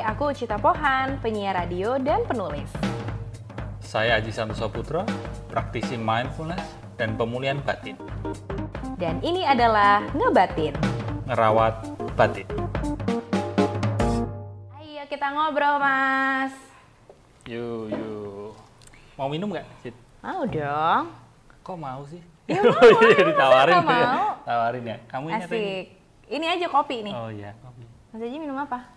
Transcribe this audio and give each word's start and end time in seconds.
Hai, 0.00 0.16
aku 0.16 0.32
Cita 0.32 0.56
Pohan, 0.56 1.20
penyiar 1.20 1.52
radio 1.52 2.00
dan 2.00 2.24
penulis. 2.24 2.72
Saya 3.84 4.16
Aji 4.16 4.32
Samso 4.32 4.72
Putra, 4.72 5.04
praktisi 5.44 6.00
mindfulness 6.00 6.64
dan 6.96 7.20
pemulihan 7.20 7.60
batin. 7.60 8.00
Dan 8.96 9.20
ini 9.20 9.44
adalah 9.44 10.00
Ngebatin. 10.16 10.72
Ngerawat 11.28 11.84
batin. 12.16 12.48
Ayo 14.80 15.04
kita 15.04 15.36
ngobrol, 15.36 15.76
Mas. 15.76 16.56
Yuk, 17.44 17.92
yuk. 17.92 18.56
Mau 19.20 19.28
minum 19.28 19.52
nggak, 19.52 19.68
Cid? 19.84 19.92
Mau 20.24 20.48
dong. 20.48 21.12
Kok 21.60 21.76
mau 21.76 22.00
sih? 22.08 22.24
Ya 22.48 22.64
mau, 22.72 22.88
Iya, 23.04 23.20
ditawarin 23.20 23.74
ya. 23.76 23.80
mau? 23.84 24.24
Tawarin 24.48 24.84
ya. 24.88 24.96
Kamu? 25.12 25.28
Asik. 25.28 25.92
Ini 26.24 26.46
aja 26.56 26.72
kopi 26.72 27.04
nih. 27.04 27.12
Oh 27.12 27.28
iya, 27.28 27.52
kopi. 27.60 27.84
Mas 28.16 28.24
Aji 28.24 28.40
minum 28.40 28.56
apa? 28.56 28.96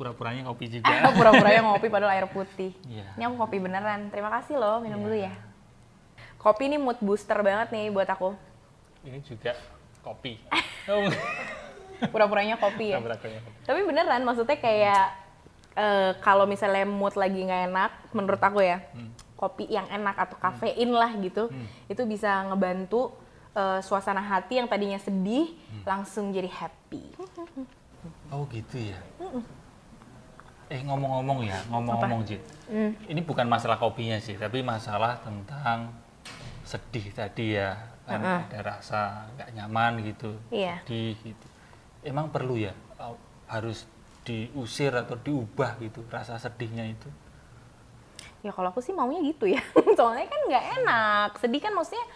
Pura-puranya 0.00 0.48
Oh, 0.48 0.56
juga. 0.80 1.12
pura-puranya 1.12 1.60
ngopi 1.60 1.92
padahal 1.92 2.16
air 2.16 2.24
putih. 2.24 2.72
Iya. 2.88 3.04
Ini 3.20 3.22
aku 3.28 3.36
kopi 3.36 3.60
beneran. 3.60 4.08
Terima 4.08 4.32
kasih 4.32 4.56
loh, 4.56 4.80
minum 4.80 4.96
Iya. 4.96 5.04
dulu 5.04 5.16
ya. 5.20 5.32
Kopi 6.40 6.72
ini 6.72 6.80
mood 6.80 6.96
booster 6.98 7.36
banget 7.44 7.68
nih 7.68 7.92
buat 7.92 8.08
aku. 8.08 8.32
Ini 9.04 9.20
juga 9.20 9.52
kopi. 10.00 10.40
Pura-puranya 12.12 12.56
kopi 12.56 12.96
ya. 12.96 12.98
pura-puranya 12.98 13.44
kopi. 13.44 13.60
Tapi 13.68 13.80
beneran, 13.84 14.24
maksudnya 14.24 14.56
kayak 14.56 15.04
eh, 15.70 16.16
kalau 16.18 16.48
misalnya 16.48 16.82
mood 16.82 17.12
lagi 17.14 17.44
nggak 17.44 17.62
enak, 17.68 17.92
menurut 18.10 18.40
aku 18.40 18.58
ya, 18.58 18.80
Hmm. 18.90 19.12
kopi 19.36 19.68
yang 19.68 19.84
enak 19.86 20.16
atau 20.18 20.36
kafein 20.36 20.90
lah 20.90 21.12
gitu, 21.14 21.52
itu 21.86 22.02
bisa 22.04 22.40
ngebantu 22.48 23.12
eh, 23.50 23.78
suasana 23.80 24.18
hati 24.18 24.56
yang 24.56 24.66
tadinya 24.66 24.96
sedih 24.96 25.52
Hmm. 25.68 25.84
langsung 25.84 26.32
jadi 26.32 26.48
happy. 26.48 27.04
Oh 28.32 28.48
gitu 28.48 28.80
ya. 28.80 28.96
Eh 30.70 30.80
ngomong-ngomong 30.86 31.42
ya, 31.42 31.58
ngomong-ngomong 31.66 32.22
Cid. 32.22 32.38
Hmm. 32.70 32.94
Ini 33.10 33.20
bukan 33.26 33.50
masalah 33.50 33.74
kopinya 33.74 34.22
sih, 34.22 34.38
tapi 34.38 34.62
masalah 34.62 35.18
tentang 35.18 35.90
sedih 36.62 37.10
tadi 37.10 37.58
ya. 37.58 37.74
Kan 38.06 38.22
ada 38.22 38.58
rasa 38.62 39.26
nggak 39.34 39.50
nyaman 39.54 40.02
gitu, 40.06 40.34
Iya. 40.50 40.82
sedih 40.86 41.14
gitu. 41.22 41.46
Emang 42.06 42.30
perlu 42.30 42.58
ya 42.58 42.74
uh, 42.98 43.14
harus 43.50 43.86
diusir 44.22 44.94
atau 44.94 45.18
diubah 45.18 45.78
gitu 45.82 46.06
rasa 46.06 46.38
sedihnya 46.38 46.86
itu? 46.86 47.10
Ya 48.46 48.54
kalau 48.54 48.70
aku 48.72 48.78
sih 48.82 48.94
maunya 48.94 49.20
gitu 49.26 49.50
ya, 49.50 49.60
soalnya 49.98 50.26
kan 50.30 50.40
nggak 50.46 50.64
enak. 50.82 51.30
Sedih 51.38 51.60
kan 51.62 51.74
maksudnya 51.74 52.06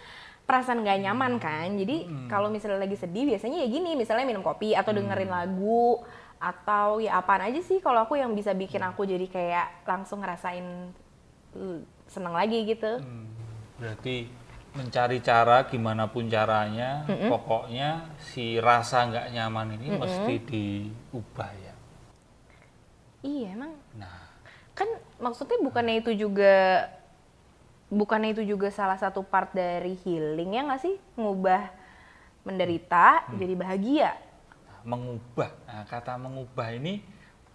perasaan 0.47 0.79
nggak 0.83 0.99
nyaman 1.03 1.33
kan. 1.43 1.75
Jadi 1.75 2.27
kalau 2.31 2.47
misalnya 2.47 2.81
lagi 2.87 2.95
sedih 2.95 3.27
biasanya 3.35 3.63
ya 3.63 3.67
gini, 3.67 3.99
misalnya 3.99 4.23
minum 4.27 4.43
kopi 4.43 4.71
atau 4.75 4.95
dengerin 4.95 5.31
lagu 5.31 5.99
atau 6.39 6.99
ya 6.99 7.17
apaan 7.19 7.47
aja 7.49 7.61
sih 7.63 7.79
kalau 7.79 8.03
aku 8.03 8.19
yang 8.19 8.35
bisa 8.35 8.51
bikin 8.51 8.83
aku 8.83 9.07
jadi 9.07 9.25
kayak 9.25 9.87
langsung 9.87 10.21
ngerasain 10.21 10.91
uh, 11.55 11.79
seneng 12.05 12.35
lagi 12.35 12.63
gitu. 12.67 13.01
Hmm, 13.01 13.27
berarti 13.79 14.29
mencari 14.75 15.23
cara 15.23 15.63
gimana 15.71 16.11
pun 16.11 16.27
caranya, 16.27 17.07
pokoknya 17.07 18.11
si 18.19 18.59
rasa 18.59 19.07
nggak 19.07 19.31
nyaman 19.31 19.79
ini 19.79 19.87
mesti 19.95 20.35
diubah 20.43 21.51
ya. 21.55 21.73
Iya 23.25 23.47
emang 23.55 23.73
Nah, 23.95 24.19
kan 24.75 24.85
maksudnya 25.17 25.57
bukannya 25.63 26.03
itu 26.03 26.11
juga 26.27 26.91
bukannya 27.87 28.35
itu 28.35 28.43
juga 28.43 28.67
salah 28.67 28.99
satu 28.99 29.23
part 29.23 29.55
dari 29.55 29.95
healing 30.03 30.59
ya 30.59 30.61
nggak 30.67 30.81
sih 30.83 30.95
ngubah 31.15 31.71
menderita 32.43 33.31
jadi 33.39 33.53
bahagia. 33.55 34.11
Mengubah. 34.85 35.49
Nah, 35.65 35.83
kata 35.83 36.15
mengubah 36.15 36.69
ini 36.71 37.01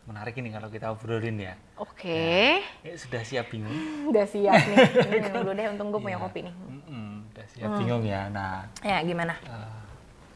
menarik 0.04 0.34
ini 0.36 0.50
kalau 0.50 0.66
kita 0.66 0.90
obrolin 0.90 1.38
ya. 1.38 1.54
Oke, 1.78 2.58
Eh, 2.82 2.96
sudah 2.98 3.22
siap 3.22 3.46
bingung? 3.48 3.70
udah 4.10 4.26
siap 4.26 4.58
nih. 4.66 4.76
Minum 5.12 5.32
dulu 5.40 5.50
deh, 5.54 5.66
untung 5.66 5.88
gue 5.88 6.00
punya 6.00 6.18
Iya. 6.18 6.24
kopi 6.26 6.38
nih. 6.42 6.54
Mm-mm, 6.56 7.08
udah 7.30 7.46
siap 7.46 7.70
bingung 7.78 8.02
ya. 8.02 8.26
Nah, 8.28 8.66
Ya 8.82 8.98
gimana? 9.00 9.38
eh, 9.40 9.80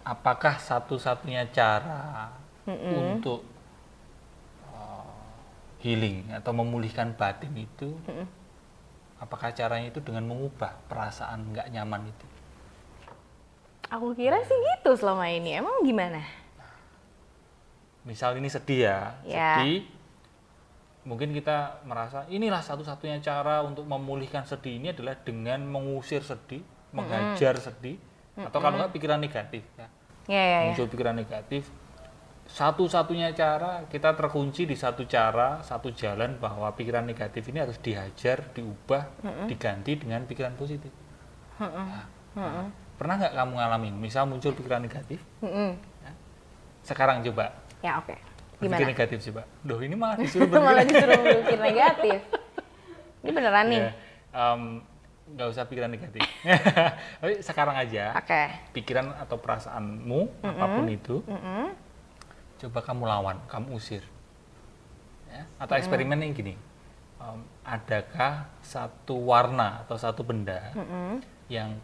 apakah 0.02 0.56
satu-satunya 0.56 1.50
cara 1.50 2.30
untuk 2.94 3.42
eh, 4.64 5.10
healing 5.82 6.30
atau 6.32 6.54
memulihkan 6.54 7.10
batin 7.12 7.50
itu, 7.58 7.90
apakah 9.16 9.50
caranya 9.50 9.90
itu 9.90 9.98
dengan 9.98 10.24
mengubah 10.24 10.78
perasaan 10.86 11.50
nggak 11.50 11.68
nyaman 11.68 12.06
itu? 12.06 12.26
Aku 13.90 14.14
kira 14.14 14.38
sih 14.40 14.54
gitu 14.54 14.94
selama 14.94 15.28
ini. 15.28 15.54
Emang 15.54 15.82
gimana? 15.82 16.22
Misal 18.04 18.36
ini 18.36 18.52
sedih 18.52 18.88
ya, 18.88 19.00
Ya. 19.24 19.60
sedih. 19.60 19.88
Mungkin 21.04 21.36
kita 21.36 21.84
merasa 21.84 22.24
inilah 22.32 22.64
satu-satunya 22.64 23.20
cara 23.20 23.60
untuk 23.60 23.84
memulihkan 23.84 24.44
sedih 24.48 24.80
ini 24.80 24.92
adalah 24.92 25.12
dengan 25.20 25.60
mengusir 25.68 26.24
sedih, 26.24 26.64
menghajar 26.96 27.60
sedih, 27.60 28.00
atau 28.40 28.56
kalau 28.60 28.80
nggak 28.80 28.92
pikiran 28.96 29.20
negatif 29.20 29.60
ya. 29.76 29.88
Ya 30.24 30.40
ya 30.40 30.58
ya. 30.64 30.72
Muncul 30.72 30.88
pikiran 30.88 31.12
negatif. 31.12 31.68
Satu-satunya 32.44 33.32
cara 33.32 33.88
kita 33.88 34.12
terkunci 34.16 34.68
di 34.68 34.76
satu 34.76 35.08
cara, 35.08 35.64
satu 35.64 35.92
jalan 35.92 36.36
bahwa 36.36 36.68
pikiran 36.76 37.04
negatif 37.04 37.48
ini 37.48 37.60
harus 37.64 37.80
dihajar, 37.80 38.52
diubah, 38.52 39.08
diganti 39.48 39.96
dengan 39.96 40.24
pikiran 40.28 40.52
positif. 40.52 40.92
Nah, 41.56 42.04
nah, 42.36 42.68
pernah 43.00 43.16
nggak 43.16 43.32
kamu 43.32 43.52
ngalamin, 43.56 43.94
misal 43.96 44.28
muncul 44.28 44.52
pikiran 44.52 44.84
negatif, 44.84 45.20
Mm-mm. 45.40 45.72
sekarang 46.84 47.24
coba 47.24 47.48
Ya 47.84 48.00
oke. 48.00 48.16
Berpikir 48.56 48.64
Gimana? 48.80 48.88
negatif 48.88 49.18
sih 49.20 49.28
pak. 49.28 49.44
Duh 49.60 49.76
ini 49.78 49.92
malah 49.92 50.16
disuruh 50.24 50.48
Malah 50.48 50.80
berpikir. 50.80 50.88
disuruh 50.96 51.20
berpikir 51.20 51.58
negatif. 51.60 52.18
Ini 53.20 53.30
beneran 53.30 53.66
nih. 53.68 53.80
Ya, 53.82 53.90
em, 54.32 54.62
nggak 55.26 55.48
usah 55.48 55.64
pikiran 55.64 55.88
negatif. 55.88 56.24
Tapi 57.20 57.34
sekarang 57.40 57.76
aja 57.76 58.12
Oke. 58.14 58.42
pikiran 58.72 59.12
atau 59.18 59.36
perasaanmu 59.36 60.20
apa 60.42 60.64
pun 60.70 60.86
itu, 60.86 61.20
Mm-mm. 61.24 61.72
coba 62.58 62.80
kamu 62.80 63.02
lawan, 63.04 63.36
kamu 63.44 63.72
usir. 63.74 64.04
Ya, 65.26 65.44
Atau 65.56 65.74
eksperimen 65.74 66.20
yang 66.20 66.32
gini, 66.32 66.54
em, 67.18 67.40
adakah 67.62 68.48
satu 68.60 69.16
warna 69.18 69.80
atau 69.82 69.96
satu 69.96 70.20
benda 70.20 70.72
Mm-mm. 70.72 71.24
yang 71.48 71.76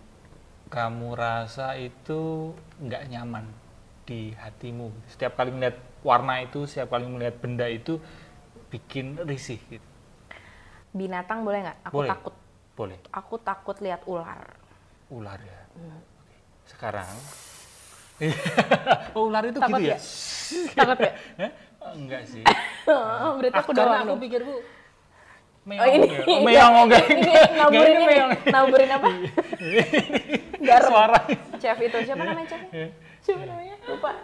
kamu 0.69 1.13
rasa 1.13 1.75
itu 1.75 2.53
nggak 2.79 3.09
nyaman 3.09 3.49
di 4.11 4.35
hatimu? 4.35 4.91
Setiap 5.07 5.39
kali 5.39 5.55
melihat 5.55 5.79
warna 6.03 6.43
itu, 6.43 6.67
setiap 6.67 6.91
kali 6.91 7.07
melihat 7.07 7.39
benda 7.39 7.71
itu 7.71 8.03
bikin 8.67 9.23
risih 9.23 9.63
gitu. 9.71 9.87
Binatang 10.91 11.47
boleh 11.47 11.63
nggak? 11.63 11.79
Aku 11.87 11.95
Boleh. 11.95 12.11
takut. 12.11 12.35
Boleh. 12.75 12.99
Aku 13.15 13.35
takut 13.39 13.77
lihat 13.79 14.03
ular. 14.05 14.43
Ular 15.07 15.39
ya. 15.39 15.61
Hmm. 15.79 16.03
Oke. 16.03 16.37
Sekarang. 16.67 17.07
oh, 19.17 19.31
ular 19.31 19.47
itu 19.47 19.57
Takut 19.57 19.79
gitu 19.79 19.95
ya? 19.95 19.97
ya? 19.97 19.99
Takut 20.75 20.99
ya? 20.99 21.13
Hah? 21.39 21.53
Oh, 21.81 21.97
enggak 21.97 22.29
sih. 22.29 22.45
Berarti 23.41 23.57
aku 23.57 23.73
Ah, 23.73 23.77
karena 23.81 23.89
doang 23.89 24.01
aku 24.05 24.13
dong. 24.13 24.21
pikir 24.21 24.45
bu 24.45 24.61
meong 25.63 25.81
Oh 25.81 25.89
ini, 25.89 26.09
ya. 26.13 26.21
Oh, 26.29 26.41
meong 26.45 26.75
oh, 26.77 26.85
enggak. 26.85 27.05
ini 27.09 27.33
naburin 27.57 27.97
ini, 27.97 28.17
naburin 28.45 28.91
apa? 28.93 29.09
Garam. 30.61 30.91
Suara. 30.93 31.19
Chef 31.57 31.79
itu 31.81 31.99
siapa 32.05 32.21
namanya 32.21 32.49
chef? 32.53 32.61
Siapa 33.21 33.45
namanya? 33.45 33.77
Lupa. 33.87 34.11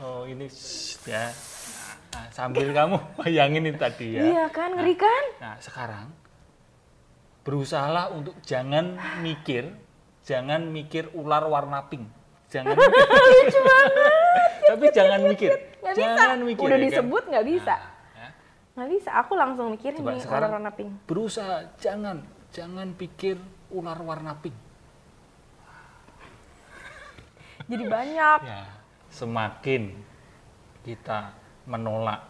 Oh, 0.00 0.24
ini 0.24 0.48
shh, 0.48 0.96
ya. 1.04 1.28
Nah, 2.10 2.26
sambil 2.32 2.72
kamu 2.72 2.96
bayangin 3.20 3.68
itu 3.68 3.76
tadi 3.76 4.16
ya. 4.16 4.22
Iya 4.24 4.44
kan, 4.48 4.72
ngeri 4.72 4.96
kan? 4.96 5.24
Nah, 5.36 5.54
sekarang 5.60 6.08
berusahalah 7.44 8.08
untuk 8.08 8.40
jangan 8.40 8.96
mikir, 9.20 9.68
jangan 10.24 10.72
mikir 10.72 11.12
ular 11.12 11.44
warna 11.44 11.84
pink. 11.92 12.08
Jangan 12.48 12.72
mikir. 12.80 13.62
Tapi 14.64 14.84
jangan 14.90 15.20
mikir. 15.28 15.50
Bisa. 15.84 15.92
jangan 16.16 16.38
mikir. 16.40 16.64
Udah 16.64 16.72
ya 16.72 16.80
kan? 16.80 16.86
disebut 16.88 17.22
nggak 17.28 17.46
bisa. 17.46 17.76
Nah, 17.76 17.88
ya. 18.16 18.28
Nggak 18.80 18.88
bisa. 18.96 19.10
Aku 19.20 19.32
langsung 19.36 19.66
mikirin 19.70 20.00
Coba 20.00 20.10
nih 20.16 20.20
sekarang 20.24 20.50
ular 20.50 20.56
warna 20.56 20.72
pink. 20.72 20.90
berusaha 21.04 21.56
jangan 21.76 22.16
jangan 22.48 22.88
pikir 22.96 23.36
ular 23.68 24.00
warna 24.00 24.32
pink. 24.40 24.56
Jadi 27.70 27.84
banyak. 27.86 28.38
Ya, 28.42 28.62
semakin 29.14 29.94
kita 30.82 31.30
menolak 31.64 32.26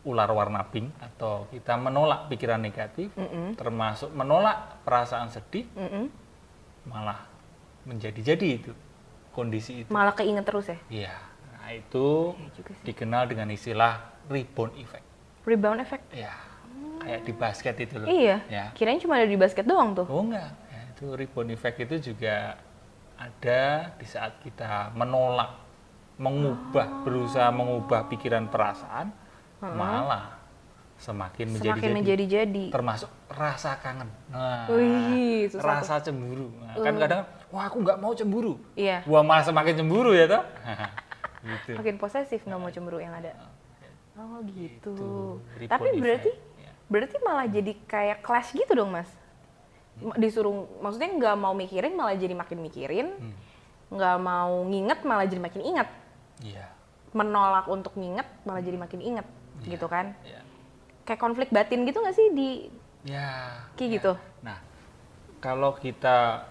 ular 0.00 0.30
warna 0.32 0.64
pink 0.64 0.92
atau 0.96 1.44
kita 1.48 1.76
menolak 1.76 2.28
pikiran 2.28 2.60
negatif, 2.60 3.12
termasuk 3.56 4.12
menolak 4.12 4.80
perasaan 4.84 5.28
sedih, 5.28 5.68
Mm-mm. 5.72 6.08
malah 6.84 7.24
menjadi-jadi 7.84 8.48
itu 8.60 8.72
kondisi 9.32 9.84
itu. 9.84 9.88
Malah 9.92 10.12
keinget 10.12 10.44
terus 10.44 10.68
ya. 10.68 10.78
Iya, 10.88 11.16
nah 11.52 11.68
itu 11.72 12.36
Iya 12.36 12.60
sih. 12.64 12.84
dikenal 12.84 13.28
dengan 13.28 13.48
istilah 13.48 14.00
rebound 14.28 14.76
effect. 14.76 15.04
Rebound 15.44 15.80
effect. 15.80 16.04
Ya, 16.12 16.32
kayak 17.00 17.20
di 17.24 17.32
basket 17.32 17.74
itu 17.80 17.94
loh. 18.00 18.08
Iya. 18.08 18.36
Ya. 18.48 18.64
Kirain 18.72 19.00
cuma 19.00 19.20
ada 19.20 19.28
di 19.28 19.36
basket 19.36 19.64
doang 19.64 19.92
tuh. 19.92 20.08
Oh 20.08 20.24
enggak, 20.24 20.48
ya, 20.68 20.80
itu 20.92 21.04
rebound 21.12 21.52
effect 21.52 21.76
itu 21.76 22.12
juga 22.12 22.56
ada 23.20 23.60
di 24.00 24.06
saat 24.08 24.40
kita 24.40 24.96
menolak 24.96 25.60
mengubah, 26.16 27.04
berusaha 27.04 27.52
mengubah 27.52 28.08
pikiran 28.08 28.48
perasaan, 28.48 29.12
malah 29.60 30.40
semakin 30.96 31.48
menjadi 31.48 31.80
Semakin 31.80 31.92
menjadi-jadi. 31.96 32.64
termasuk 32.68 33.08
rasa 33.28 33.76
kangen. 33.80 34.08
Nah, 34.28 34.68
Wih, 34.68 35.48
rasa 35.52 36.00
cemburu. 36.00 36.52
Nah, 36.60 36.76
kan 36.76 36.94
kadang 36.96 37.20
wah 37.48 37.64
aku 37.64 37.80
nggak 37.80 37.96
mau 37.96 38.12
cemburu. 38.12 38.60
Iya. 38.72 39.00
Wah 39.04 39.24
malah 39.24 39.44
semakin 39.44 39.80
cemburu 39.80 40.12
ya 40.12 40.28
toh. 40.28 40.44
gitu. 41.48 41.72
Makin 41.80 41.96
posesif 41.96 42.44
nggak 42.44 42.60
mau 42.60 42.68
cemburu 42.68 43.00
yang 43.00 43.16
ada. 43.16 43.32
Oh 44.16 44.44
gitu. 44.44 44.92
Rebound 45.56 45.72
Tapi 45.72 45.88
berarti 45.96 46.32
Ya. 46.60 46.72
berarti 46.92 47.16
malah 47.24 47.48
jadi 47.48 47.72
kayak 47.88 48.20
clash 48.20 48.52
gitu 48.52 48.72
dong 48.76 48.92
mas. 48.92 49.08
Disuruh, 50.16 50.80
maksudnya 50.80 51.10
nggak 51.12 51.36
mau 51.36 51.52
mikirin 51.52 51.92
malah 51.92 52.16
jadi 52.16 52.32
makin 52.32 52.58
mikirin, 52.60 53.08
Hmm. 53.14 53.34
nggak 53.92 54.16
mau 54.18 54.64
nginget 54.64 55.00
malah 55.04 55.26
jadi 55.26 55.42
makin 55.42 55.62
inget, 55.62 55.88
Iya. 56.40 56.66
menolak 57.12 57.66
untuk 57.66 57.92
nginget 57.94 58.24
malah 58.42 58.62
jadi 58.62 58.78
makin 58.78 59.00
inget, 59.00 59.26
gitu 59.62 59.86
kan? 59.86 60.16
Iya. 60.24 60.40
Kayak 61.04 61.20
konflik 61.20 61.48
batin 61.50 61.84
gitu 61.84 62.00
nggak 62.00 62.16
sih 62.16 62.28
di 62.32 62.48
Ya. 63.04 63.60
kayak 63.76 63.88
ya. 63.88 63.94
gitu? 63.98 64.12
Nah, 64.40 64.58
kalau 65.38 65.74
kita 65.74 66.48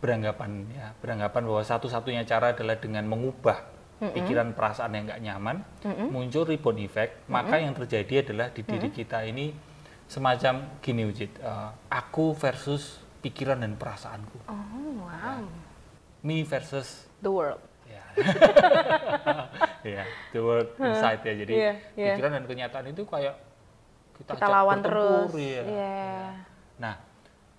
beranggapan 0.00 0.68
ya, 0.68 0.92
beranggapan 1.00 1.42
bahwa 1.48 1.62
satu-satunya 1.64 2.28
cara 2.28 2.52
adalah 2.52 2.76
dengan 2.76 3.08
mengubah 3.08 3.72
pikiran 4.04 4.52
perasaan 4.52 4.92
yang 4.92 5.08
nggak 5.08 5.22
nyaman, 5.22 5.56
muncul 6.12 6.44
rebound 6.44 6.76
effect, 6.84 7.24
maka 7.24 7.56
yang 7.56 7.72
terjadi 7.72 8.20
adalah 8.20 8.52
di 8.52 8.60
diri 8.60 8.92
kita 8.92 9.24
ini 9.24 9.48
semacam 10.06 10.54
gini 10.78 11.02
Ujit, 11.04 11.32
eh, 11.38 11.70
aku 11.88 12.34
versus 12.34 13.00
pikiran 13.20 13.60
dan 13.60 13.74
perasaanku, 13.74 14.38
Oh 14.46 15.00
wow, 15.00 15.40
me 16.20 16.44
versus 16.44 17.08
the 17.18 17.32
world. 17.32 17.60
ya, 17.84 18.04
ya, 20.00 20.04
the 20.32 20.40
world 20.40 20.68
inside 20.76 21.20
ya. 21.20 21.34
Jadi 21.36 21.52
Iya, 21.52 21.72
iya. 21.96 22.06
pikiran 22.14 22.32
dan 22.36 22.44
kenyataan 22.44 22.86
itu 22.88 23.02
kayak 23.04 23.36
kita, 24.16 24.30
Kita 24.36 24.46
lawan 24.46 24.80
terus. 24.80 25.30
ya. 25.34 25.62
Iya. 25.64 26.04
Nah, 26.78 26.94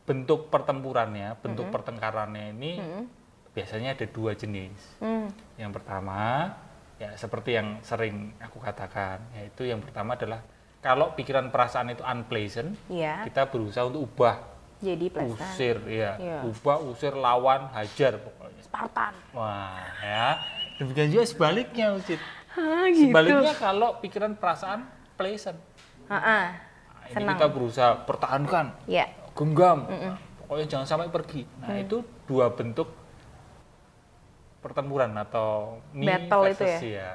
bentuk 0.06 0.48
pertempurannya, 0.50 1.38
bentuk 1.42 1.68
pertengkarannya 1.70 2.54
ini 2.54 2.72
biasanya 3.52 3.96
ada 3.96 4.06
dua 4.06 4.36
jenis. 4.36 5.00
Hmm. 5.00 5.32
Yang 5.58 5.82
pertama, 5.82 6.52
ya 6.98 7.16
seperti 7.16 7.58
yang 7.58 7.80
sering 7.82 8.36
aku 8.38 8.60
katakan, 8.60 9.24
yaitu 9.34 9.66
yang 9.66 9.82
pertama 9.82 10.14
adalah 10.14 10.44
kalau 10.86 11.18
pikiran 11.18 11.50
perasaan 11.50 11.90
itu 11.90 12.06
unpleasant, 12.06 12.78
Iya. 12.86 13.26
kita 13.26 13.50
berusaha 13.50 13.90
untuk 13.90 14.06
ubah, 14.06 14.38
Jadi 14.78 15.10
pleasant. 15.10 15.42
usir, 15.42 15.82
ya, 15.90 16.14
Iya. 16.16 16.40
ubah, 16.46 16.78
usir, 16.86 17.18
lawan, 17.18 17.74
hajar 17.74 18.22
pokoknya. 18.22 18.62
Spartan. 18.62 19.14
Wah, 19.34 19.82
ya. 19.98 20.38
Demikian 20.78 21.10
juga 21.10 21.26
sebaliknya, 21.26 21.98
Ucit. 21.98 22.22
Gitu. 22.22 23.10
Sebaliknya 23.10 23.58
kalau 23.58 23.98
pikiran 23.98 24.38
perasaan 24.38 24.86
pleasant, 25.18 25.58
Ah, 26.06 26.14
ah. 26.16 26.22
nah, 26.22 26.46
ini 27.04 27.14
Senang. 27.18 27.34
kita 27.34 27.48
berusaha 27.50 27.92
pertahankan, 28.06 28.66
Ya. 28.86 29.10
genggam, 29.34 29.90
pokoknya 30.40 30.66
jangan 30.70 30.86
sampai 30.86 31.10
pergi. 31.10 31.50
Nah 31.60 31.74
Mm. 31.74 31.84
itu 31.84 31.98
dua 32.24 32.54
bentuk 32.54 32.94
pertempuran 34.62 35.12
atau 35.16 35.82
Battle 35.92 36.44
itu 36.48 36.64
ya? 36.64 36.80
ya, 36.80 37.10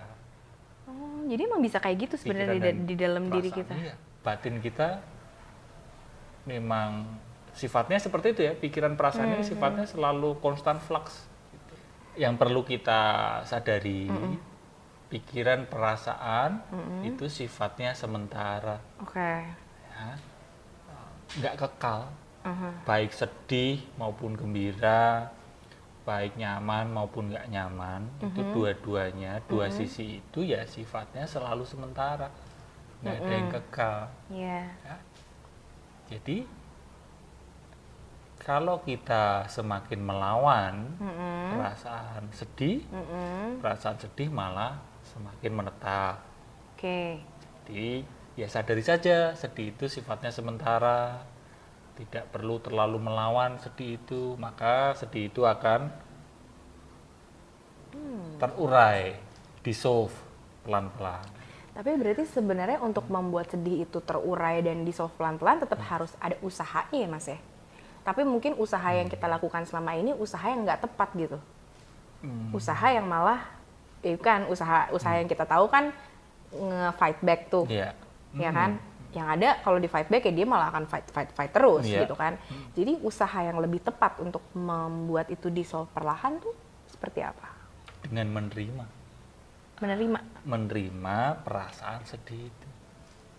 Oh, 0.90 1.22
jadi 1.24 1.46
emang 1.46 1.62
bisa 1.62 1.78
kayak 1.78 1.96
gitu 2.04 2.14
sebenarnya 2.18 2.58
di, 2.58 2.70
di 2.84 2.94
dalam 2.94 3.30
diri 3.30 3.48
kita. 3.48 3.70
Iya, 3.72 3.94
batin 4.20 4.58
kita 4.58 4.98
memang 6.44 7.06
sifatnya 7.52 7.98
seperti 7.98 8.32
itu 8.32 8.42
ya, 8.42 8.52
pikiran 8.52 8.94
perasaannya 8.94 9.38
Mm-hmm. 9.38 9.50
sifatnya 9.50 9.86
selalu 9.86 10.38
konstan 10.38 10.78
flux. 10.78 11.26
gitu. 11.48 11.74
Yang 12.18 12.34
perlu 12.36 12.60
kita 12.62 13.00
sadari, 13.44 14.06
Mm-hmm. 14.06 14.36
pikiran 15.06 15.66
perasaan 15.66 16.62
itu 17.02 17.26
sifatnya 17.26 17.90
sementara, 17.92 18.78
Oke. 18.98 19.18
ya. 19.88 20.14
nggak 21.32 21.54
kekal. 21.56 22.10
Aha. 22.40 22.72
baik 22.82 23.12
sedih 23.12 23.84
maupun 23.94 24.32
gembira, 24.32 25.28
baik 26.02 26.36
nyaman 26.40 26.90
maupun 26.90 27.30
nggak 27.30 27.48
nyaman, 27.52 28.08
itu 28.24 28.40
dua-duanya, 28.56 29.40
dua 29.46 29.68
sisi 29.68 30.18
itu 30.18 30.40
ya 30.42 30.64
sifatnya 30.64 31.28
selalu 31.28 31.62
sementara, 31.62 32.32
nggak 33.04 33.16
ada 33.20 33.32
yang 33.32 33.48
kekal. 33.52 33.98
Iya. 34.32 34.60
ya. 34.84 34.96
Jadi 36.10 36.42
kalau 38.40 38.80
kita 38.82 39.44
semakin 39.46 40.00
melawan 40.00 40.96
Mm-mm. 40.96 41.60
perasaan 41.60 42.24
sedih, 42.32 42.80
Mm-mm. 42.88 43.60
perasaan 43.60 44.00
sedih 44.00 44.32
malah 44.32 44.80
semakin 45.04 45.52
menetap. 45.52 46.24
Oke. 46.74 47.20
Jadi 47.68 48.02
ya 48.40 48.48
sadari 48.48 48.80
saja 48.80 49.36
sedih 49.36 49.76
itu 49.76 49.86
sifatnya 49.86 50.32
sementara, 50.32 51.20
tidak 52.00 52.32
perlu 52.32 52.56
terlalu 52.64 52.96
melawan 52.96 53.60
sedih 53.60 54.00
itu, 54.00 54.32
maka 54.40 54.96
sedih 54.96 55.28
itu 55.28 55.44
akan 55.44 55.92
terurai, 58.40 59.20
dissolve 59.60 60.14
pelan-pelan. 60.64 61.20
Tapi 61.76 61.90
berarti 61.96 62.24
sebenarnya 62.26 62.80
untuk 62.80 63.06
membuat 63.06 63.52
sedih 63.52 63.84
itu 63.84 64.00
terurai 64.00 64.64
dan 64.64 64.82
dissolve 64.82 65.12
pelan-pelan 65.14 65.60
tetap 65.60 65.78
Hmm. 65.80 65.90
harus 65.92 66.12
ada 66.18 66.36
usahanya 66.40 66.96
ya 66.96 67.08
mas 67.08 67.26
ya. 67.28 67.38
Tapi 68.00 68.24
mungkin 68.24 68.56
usaha 68.56 68.88
yang 68.96 69.12
kita 69.12 69.28
lakukan 69.28 69.68
selama 69.68 69.92
ini 69.92 70.16
usaha 70.16 70.42
yang 70.48 70.64
nggak 70.64 70.88
tepat 70.88 71.08
gitu. 71.14 71.38
Hmm. 72.24 72.48
Usaha 72.52 72.86
yang 72.90 73.04
malah, 73.04 73.44
ya 74.00 74.16
kan 74.16 74.48
usaha 74.48 74.88
usaha 74.92 75.14
yang 75.20 75.28
kita 75.28 75.44
tahu 75.44 75.68
kan 75.68 75.92
nge-fight 76.50 77.18
back 77.22 77.40
tuh, 77.52 77.64
Iya. 77.68 77.92
ya 78.34 78.50
kan? 78.50 78.80
Yang 79.10 79.26
ada 79.28 79.48
kalau 79.60 79.76
di 79.76 79.86
fight 79.86 80.06
back 80.06 80.22
ya 80.22 80.32
dia 80.32 80.44
malah 80.44 80.68
akan 80.68 80.86
fight 80.86 81.06
fight 81.06 81.30
fight 81.30 81.50
terus 81.50 81.82
Iya. 81.82 82.02
gitu 82.02 82.14
kan. 82.14 82.38
Jadi 82.72 82.98
usaha 83.00 83.40
yang 83.40 83.58
lebih 83.58 83.80
tepat 83.80 84.18
untuk 84.18 84.42
membuat 84.52 85.26
itu 85.28 85.48
dissolve 85.48 85.90
perlahan 85.90 86.38
tuh 86.38 86.54
seperti 86.86 87.20
apa? 87.20 87.50
Dengan 88.00 88.30
menerima, 88.30 88.84
Menerima. 89.78 90.18
menerima 90.44 91.16
perasaan 91.40 92.04
sedih 92.04 92.46
itu. 92.46 92.68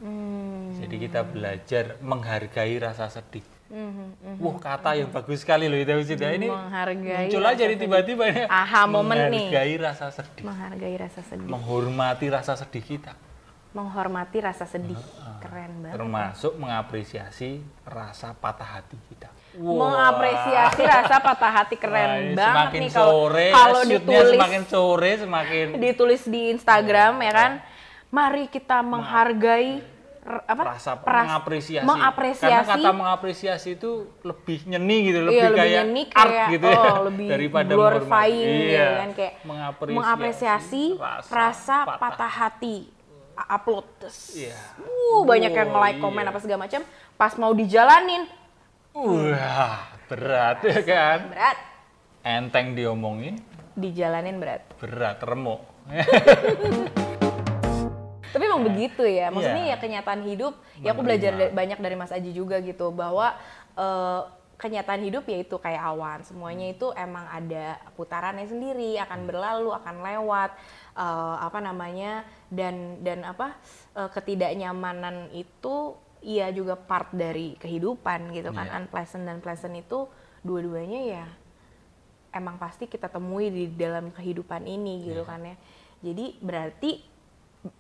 Hmm. 0.02 0.74
Jadi 0.76 0.96
kita 1.00 1.22
belajar 1.22 1.96
menghargai 2.00 2.76
rasa 2.76 3.06
sedih. 3.08 3.46
Mhm, 3.70 4.36
Wah 4.36 4.60
kata 4.60 5.00
yang 5.00 5.08
bagus 5.08 5.40
sekali 5.40 5.64
loh 5.66 5.80
itu 5.80 6.12
sudah 6.12 6.36
ini 6.36 6.52
Menghargai 6.52 7.32
muncul 7.32 7.44
aja 7.46 7.64
nih 7.64 7.78
tiba-tiba 7.80 8.24
ini. 8.28 8.42
Aha, 8.44 8.84
momen 8.84 9.32
nih. 9.32 9.48
menghargai 9.48 9.74
rasa 9.80 10.12
sedih, 10.12 10.44
Menghargai 10.44 10.96
rasa 10.98 11.22
sedih. 11.24 11.48
menghormati 11.48 12.28
rasa 12.28 12.54
sedih 12.54 12.84
kita. 12.84 13.16
Menghormati 13.72 14.38
rasa 14.40 14.66
sedih. 14.66 15.00
Keren 15.40 15.82
banget. 15.82 15.96
termasuk 15.96 16.54
mengapresiasi 16.54 17.50
rasa 17.82 18.36
patah 18.36 18.78
hati 18.78 18.98
kita. 19.08 19.32
Mengapresiasi 19.58 20.84
rasa 20.94 21.18
patah 21.18 21.52
hati 21.54 21.76
Wah, 21.76 21.82
keren 21.82 22.10
ini 22.22 22.36
banget 22.36 22.52
semakin 22.52 22.80
nih 22.80 22.92
kalau 22.92 23.12
sore, 23.12 23.48
kalau 23.50 23.82
ditulis 23.84 24.30
semakin 24.32 24.64
sore 24.66 25.12
semakin 25.18 25.66
ditulis 25.76 26.22
di 26.26 26.42
Instagram 26.52 27.14
ya 27.20 27.34
kan. 27.34 27.52
Mari 28.12 28.44
kita 28.48 28.84
menghargai 28.84 29.80
apa? 30.22 30.78
rasa 30.78 31.00
Peras- 31.00 31.26
mengapresiasi. 31.26 31.88
mengapresiasi. 31.88 32.54
Karena 32.54 32.76
kata 32.78 32.90
mengapresiasi 32.94 33.70
itu 33.74 33.92
lebih 34.22 34.60
nyeni 34.68 34.98
gitu, 35.02 35.20
lebih 35.24 35.34
Iya, 35.34 35.48
lebih 35.48 35.58
kayak 35.58 35.82
nyeni, 35.82 36.04
art 36.14 36.30
kayak, 36.30 36.50
gitu 36.52 36.68
ya, 36.68 36.78
oh, 36.78 36.98
lebih 37.10 37.28
daripada 37.34 37.72
glorifying 37.72 38.46
gitu 38.46 38.70
Iya, 38.70 38.88
kan 38.94 39.10
kayak 39.16 39.34
mengapresiasi, 39.42 39.98
mengapresiasi 39.98 40.84
rasa, 41.26 41.78
patah, 41.98 42.30
hati. 42.30 42.78
Upload 43.48 43.86
terus. 43.98 44.36
Iya. 44.36 44.58
Uh, 44.78 45.22
banyak 45.24 45.50
yang 45.50 45.72
like, 45.72 45.98
komen 45.98 46.24
apa 46.24 46.38
segala 46.38 46.66
macam. 46.66 46.82
Pas 47.16 47.34
mau 47.36 47.52
dijalanin, 47.52 48.26
Wah, 48.92 49.88
berat 50.06 50.60
ya 50.62 50.80
kan? 50.82 51.20
berat. 51.30 51.58
Enteng 52.22 52.74
diomongin, 52.74 53.40
Dijalanin 53.74 54.38
berat. 54.38 54.62
berat 54.78 55.18
remuk. 55.22 55.62
Tapi 58.32 58.44
emang 58.48 58.64
begitu 58.64 59.04
ya, 59.04 59.28
maksudnya 59.28 59.66
Iya. 59.68 59.76
ya 59.76 59.78
kenyataan 59.78 60.22
hidup. 60.24 60.54
Ya 60.80 60.96
aku 60.96 61.04
belajar 61.04 61.52
banyak 61.52 61.78
dari 61.78 61.96
Mas 61.96 62.16
Aji 62.16 62.32
juga 62.32 62.64
gitu 62.64 62.90
bahwa 62.90 63.36
eh, 63.74 64.22
kenyataan 64.62 65.02
hidup 65.02 65.26
ya 65.26 65.42
itu 65.42 65.58
kayak 65.58 65.82
awan. 65.82 66.22
Semuanya 66.22 66.70
itu 66.70 66.94
emang 66.94 67.26
ada 67.26 67.82
putarannya 67.98 68.46
sendiri, 68.46 69.02
akan 69.02 69.26
berlalu, 69.26 69.74
akan 69.74 69.96
lewat. 70.06 70.52
eh, 70.92 71.38
apa 71.40 71.64
namanya 71.64 72.28
dan 72.52 73.00
dan 73.00 73.24
apa 73.24 73.56
eh, 73.96 74.10
ketidaknyamanan 74.12 75.32
itu 75.32 75.96
iya 76.22 76.52
juga 76.52 76.76
part 76.76 77.10
dari 77.16 77.56
kehidupan 77.58 78.36
gitu 78.36 78.52
kan. 78.52 78.68
Iya. 78.68 78.76
Unpleasant 78.84 79.24
dan 79.24 79.40
pleasant 79.40 79.72
itu 79.74 80.06
dua-duanya 80.44 81.02
ya 81.08 81.26
emang 82.36 82.60
pasti 82.60 82.88
kita 82.92 83.08
temui 83.12 83.52
di 83.52 83.66
dalam 83.72 84.12
kehidupan 84.12 84.68
ini 84.68 85.08
gitu 85.08 85.24
kan 85.24 85.44
ya. 85.44 85.56
Jadi 86.04 86.26
berarti 86.44 86.92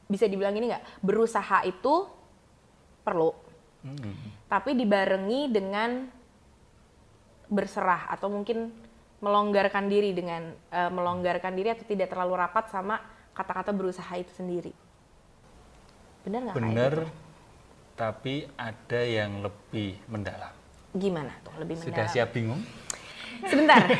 bisa 0.07 0.29
dibilang 0.29 0.55
ini 0.55 0.71
nggak 0.71 1.03
berusaha 1.03 1.67
itu 1.67 2.07
perlu, 3.01 3.33
Mm. 3.81 4.45
tapi 4.45 4.77
dibarengi 4.77 5.49
dengan 5.49 6.05
berserah 7.51 8.07
atau 8.07 8.31
mungkin 8.31 8.71
melonggarkan 9.19 9.91
diri 9.91 10.15
dengan 10.15 10.55
eh, 10.71 10.89
melonggarkan 10.89 11.51
diri 11.53 11.75
atau 11.75 11.83
tidak 11.85 12.09
terlalu 12.09 12.39
rapat 12.39 12.71
sama 12.71 12.97
kata-kata 13.35 13.75
berusaha 13.75 14.09
itu 14.15 14.31
sendiri. 14.31 14.71
Benar 16.23 16.39
nggak? 16.47 16.55
Benar, 16.55 16.93
gitu? 16.95 17.07
tapi 17.99 18.35
ada 18.55 19.01
yang 19.03 19.43
lebih 19.43 19.99
mendalam. 20.07 20.55
Gimana 20.95 21.35
tuh 21.43 21.53
lebih 21.59 21.75
Sudah 21.77 22.07
mendalam? 22.07 22.13
siap 22.15 22.29
bingung? 22.31 22.61
Sebentar. 23.45 23.83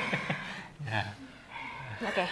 Ya. 0.82 1.14
Oke. 2.02 2.26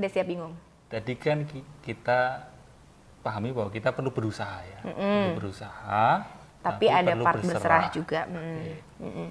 Udah 0.00 0.08
siap 0.08 0.24
bingung. 0.24 0.56
Tadi 0.88 1.12
kan 1.20 1.44
ki- 1.44 1.68
kita 1.84 2.48
pahami 3.20 3.52
bahwa 3.52 3.68
kita 3.68 3.92
perlu 3.92 4.08
berusaha 4.08 4.64
ya, 4.64 4.80
perlu 4.80 5.36
berusaha. 5.36 6.24
Tapi, 6.64 6.88
ada 6.88 7.12
perlu 7.12 7.24
part 7.28 7.44
berserah 7.44 7.92
juga. 7.92 8.24
Mm. 8.24 8.40
Oke. 8.40 8.74
Mm-mm. 9.04 9.28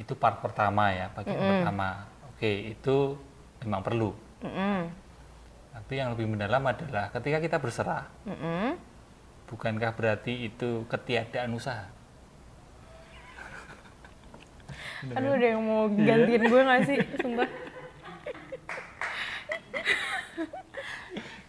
Itu 0.00 0.16
part 0.16 0.40
pertama 0.40 0.88
ya, 0.90 1.12
bagian 1.12 1.36
pertama. 1.36 2.08
Oke, 2.32 2.72
itu 2.72 3.20
memang 3.60 3.84
perlu. 3.84 4.16
Mm-mm. 4.40 4.88
Tapi 5.70 5.92
yang 5.94 6.16
lebih 6.16 6.24
mendalam 6.26 6.64
adalah 6.64 7.12
ketika 7.12 7.36
kita 7.38 7.56
berserah, 7.60 8.08
Mm-mm. 8.24 8.80
bukankah 9.46 9.92
berarti 9.92 10.48
itu 10.48 10.88
ketiadaan 10.88 11.52
usaha? 11.52 11.84
Aduh 15.16 15.36
ada 15.36 15.46
yang 15.46 15.60
mau 15.60 15.84
gantiin 15.92 16.42
gue 16.42 16.60
gak 16.64 16.80
sih? 16.88 16.98
Sumpah. 17.22 17.48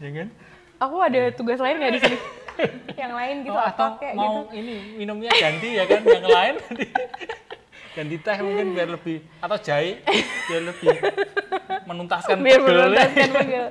Ya 0.02 0.10
kan? 0.12 0.28
Aku 0.82 0.96
ada 0.98 1.22
tugas 1.32 1.62
lain 1.62 1.78
gak 1.78 1.94
di 1.94 2.02
sini? 2.02 2.18
yang 3.02 3.14
lain 3.16 3.36
gitu 3.48 3.56
Oh, 3.56 3.64
atau 3.64 3.96
kayak 3.98 4.14
mau 4.14 4.44
gitu? 4.46 4.60
ini 4.60 4.76
minumnya 5.00 5.32
ganti 5.34 5.80
ya 5.80 5.88
kan 5.88 6.04
yang 6.04 6.28
lain 6.28 6.56
ganti 7.92 8.16
teh 8.18 8.38
mungkin 8.40 8.68
biar 8.72 8.90
lebih 8.90 9.18
atau 9.38 9.58
jahe 9.58 10.00
biar 10.46 10.64
lebih 10.66 10.96
menuntaskan 11.84 12.36
Biar 12.40 12.60
menuntaskan 12.60 13.30
pegel. 13.32 13.66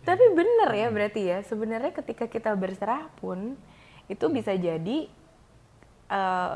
Tapi 0.00 0.24
bener 0.32 0.70
ya 0.70 0.86
berarti 0.88 1.22
ya 1.24 1.38
sebenarnya 1.42 1.90
ketika 1.92 2.26
kita 2.26 2.54
berserah 2.54 3.10
pun 3.16 3.58
itu 4.06 4.24
bisa 4.28 4.54
jadi 4.54 5.10
eh, 6.06 6.54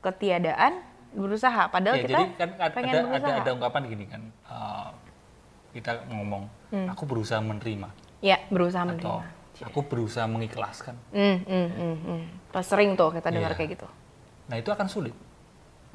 ketiadaan 0.00 0.72
berusaha. 1.10 1.66
Padahal 1.66 1.98
Ya, 1.98 2.02
kita 2.04 2.12
jadi 2.14 2.24
kan 2.32 2.48
ada, 2.56 2.70
pengen 2.70 2.94
ada, 2.94 3.02
berusaha. 3.02 3.26
ada, 3.28 3.42
ada 3.42 3.50
ungkapan 3.52 3.82
gini 3.84 4.04
kan 4.06 4.22
eh, 4.24 4.88
kita 5.72 5.92
ngomong 6.08 6.42
aku 6.86 7.02
berusaha 7.04 7.38
menerima 7.38 7.90
Ya 8.20 8.38
berusaha 8.46 8.84
atau 8.84 9.22
menerima. 9.22 9.66
aku 9.66 9.80
berusaha 9.82 10.26
mengikhlaskan 10.26 10.94
Hmm, 11.10 11.42
hmm, 11.42 11.68
hmm, 11.72 11.96
hmm. 12.00 12.22
Sering 12.60 12.94
tuh 12.94 13.10
kita 13.10 13.28
dengar 13.28 13.50
Iya. 13.50 13.58
kayak 13.58 13.70
gitu. 13.74 13.88
nah 14.46 14.56
itu 14.56 14.66
akan 14.68 14.86
sulit 14.86 15.14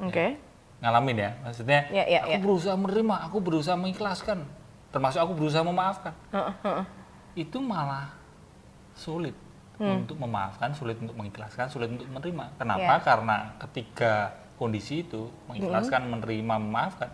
Oke. 0.01 0.35
ngalamin 0.83 1.17
ya 1.17 1.31
maksudnya 1.41 1.87
Ya, 1.89 2.03
ya, 2.03 2.19
aku 2.27 2.31
ya. 2.35 2.39
berusaha 2.43 2.75
menerima 2.75 3.15
aku 3.31 3.37
berusaha 3.39 3.77
mengikhlaskan 3.79 4.43
termasuk 4.91 5.19
aku 5.23 5.33
berusaha 5.33 5.63
memaafkan 5.63 6.13
Heeh, 6.35 6.53
heeh. 6.63 6.85
itu 7.35 7.57
malah 7.63 8.11
sulit 8.95 9.35
Hmm. 9.75 10.07
untuk 10.07 10.15
memaafkan, 10.23 10.71
sulit 10.71 10.95
untuk 11.03 11.19
mengikhlaskan, 11.19 11.67
sulit 11.67 11.91
untuk 11.91 12.07
menerima. 12.07 12.47
Kenapa? 12.55 12.95
Ya. 12.95 13.03
Karena 13.03 13.37
ketiga 13.59 14.31
kondisi 14.55 15.03
itu 15.03 15.27
mengikhlaskan, 15.51 16.07
Hmm. 16.07 16.11
menerima, 16.15 16.55
memaafkan 16.63 17.11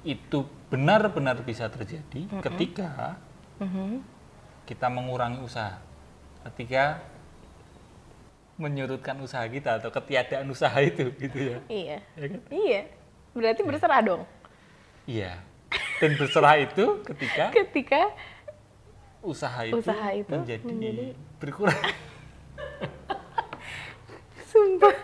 itu 0.00 0.48
benar-benar 0.72 1.44
bisa 1.44 1.68
terjadi 1.68 2.24
Hmm. 2.24 2.40
ketika 2.40 3.20
Mhm. 3.60 4.00
kita 4.64 4.88
mengurangi 4.88 5.44
usaha, 5.44 5.76
ketika 6.48 7.04
menyurutkan 8.54 9.18
usaha 9.18 9.44
kita 9.44 9.78
atau 9.78 9.90
ketiadaan 9.90 10.46
usaha 10.46 10.74
itu, 10.78 11.10
gitu 11.16 11.38
ya. 11.38 11.56
Iya. 11.66 11.96
Ya 12.14 12.26
kan? 12.28 12.40
Iya. 12.48 12.80
Berarti 13.34 13.60
berserah 13.62 14.00
dong. 14.00 14.22
Iya. 15.04 15.42
Dan 15.98 16.10
berserah 16.14 16.54
itu 16.56 16.84
ketika 17.02 17.50
Ketika 17.50 18.00
usaha 19.20 19.60
itu, 19.64 19.74
Usaha 19.74 20.08
itu 20.12 20.30
menjadi, 20.30 20.62
menjadi- 20.62 21.14
berkurang. 21.38 21.74
Sumpah. 24.50 24.94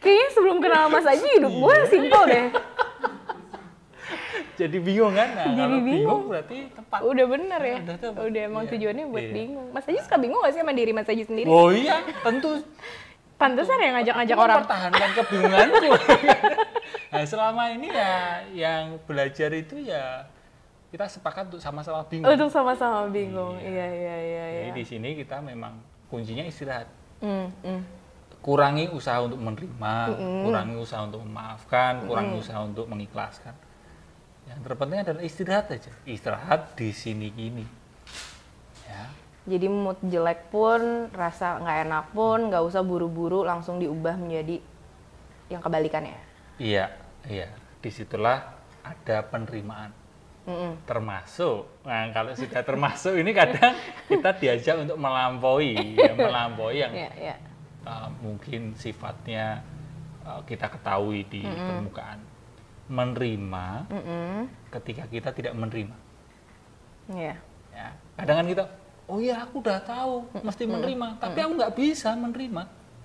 Kayaknya 0.00 0.28
sebelum 0.32 0.56
kenal 0.58 0.88
Mas 0.88 1.04
Aji 1.04 1.28
hidup 1.36 1.52
gue 1.52 1.76
simpel 1.86 2.22
deh. 2.26 2.44
Jadi 4.60 4.76
bingung 4.76 5.16
kan? 5.16 5.28
Nah, 5.32 5.44
Jadi 5.48 5.56
kalau 5.56 5.78
bingung. 5.80 5.88
bingung. 5.88 6.22
berarti 6.28 6.56
tepat. 6.76 7.00
Udah 7.00 7.26
bener 7.32 7.60
ya. 7.64 7.76
Udah 7.80 7.96
tuh. 7.96 8.12
Udah 8.12 8.42
emang 8.44 8.64
Iya. 8.68 8.70
tujuannya 8.76 9.04
buat 9.08 9.24
Iya. 9.24 9.32
bingung. 9.32 9.66
Mas 9.72 9.88
Aji 9.88 10.00
suka 10.04 10.16
bingung 10.20 10.40
gak 10.44 10.52
sih 10.52 10.60
sama 10.60 10.72
diri 10.76 10.92
Mas 10.92 11.08
Aji 11.08 11.24
sendiri? 11.24 11.48
Oh 11.48 11.72
iya, 11.72 11.96
tentu. 12.20 12.50
Pantesan 13.40 13.80
ya 13.80 13.88
ngajak-ngajak 13.96 14.36
orang. 14.36 14.56
mempertahankan 14.60 15.08
kebingunganku. 15.16 15.86
nah, 17.16 17.22
selama 17.24 17.62
ini 17.72 17.88
ya 17.88 18.12
yang 18.52 19.00
belajar 19.08 19.48
itu 19.56 19.80
ya 19.80 20.28
kita 20.92 21.08
sepakat 21.08 21.48
untuk 21.48 21.62
sama-sama 21.64 22.04
bingung. 22.04 22.28
Untuk 22.28 22.52
sama-sama 22.52 23.08
bingung. 23.08 23.56
Iya, 23.56 23.86
iya, 23.88 24.16
iya. 24.20 24.44
Jadi 24.44 24.68
iya. 24.68 24.76
di 24.76 24.84
sini 24.84 25.08
kita 25.16 25.40
memang 25.40 25.80
kuncinya 26.12 26.44
istirahat. 26.44 26.84
Hmm, 27.24 27.48
hmm. 27.64 27.80
Kurangi 28.44 28.92
usaha 28.92 29.24
untuk 29.24 29.40
menerima, 29.40 29.94
kurangi 30.44 30.76
usaha 30.76 31.00
untuk 31.04 31.24
memaafkan, 31.24 32.04
kurangi 32.04 32.36
usaha 32.40 32.60
untuk 32.60 32.84
mengikhlaskan. 32.92 33.52
Yang 34.50 34.60
terpenting 34.66 34.98
adalah 35.06 35.22
istirahat 35.22 35.66
aja. 35.70 35.92
Istirahat 36.02 36.74
di 36.74 36.90
sini 36.90 37.30
gini. 37.30 37.64
Ya. 38.90 39.06
Jadi 39.46 39.66
mood 39.70 40.02
jelek 40.02 40.50
pun, 40.50 41.06
rasa 41.14 41.62
nggak 41.62 41.78
enak 41.86 42.04
pun, 42.10 42.50
nggak 42.50 42.62
usah 42.66 42.82
buru-buru 42.82 43.46
langsung 43.46 43.78
diubah 43.78 44.18
menjadi 44.18 44.58
yang 45.46 45.62
kebalikannya. 45.62 46.18
Iya, 46.58 46.90
iya. 47.30 47.48
Di 47.78 47.90
situlah 47.94 48.58
ada 48.82 49.22
penerimaan. 49.30 49.94
Mm-mm. 50.48 50.72
Termasuk, 50.88 51.84
nah 51.84 52.08
kalau 52.16 52.32
sudah 52.32 52.64
termasuk 52.64 53.12
ini 53.12 53.30
kadang 53.36 53.76
kita 54.08 54.34
diajak 54.40 54.76
untuk 54.82 54.96
melampaui, 54.96 55.94
ya, 55.94 56.16
melampaui 56.16 56.80
yang 56.80 56.92
Iya, 56.96 57.10
iya. 57.12 57.36
uh, 57.84 58.08
mungkin 58.24 58.72
sifatnya 58.72 59.60
uh, 60.24 60.40
kita 60.48 60.72
ketahui 60.72 61.28
di 61.28 61.44
permukaan. 61.44 62.24
Menerima 62.90 63.66
Mm-mm. 63.86 64.50
ketika 64.68 65.06
kita 65.06 65.30
tidak 65.30 65.54
menerima. 65.54 65.94
Iya. 67.08 67.38
Ya. 67.70 67.88
Kadang 68.14 68.36
kan 68.36 68.46
kita, 68.46 68.64
oh 69.06 69.18
iya 69.18 69.40
aku 69.40 69.62
udah 69.62 69.78
tahu 69.80 70.14
mesti 70.36 70.66
menerima, 70.66 71.06
tapi 71.16 71.38
aku 71.38 71.52
nggak 71.54 71.72
bisa 71.72 72.10
menerima. 72.12 72.62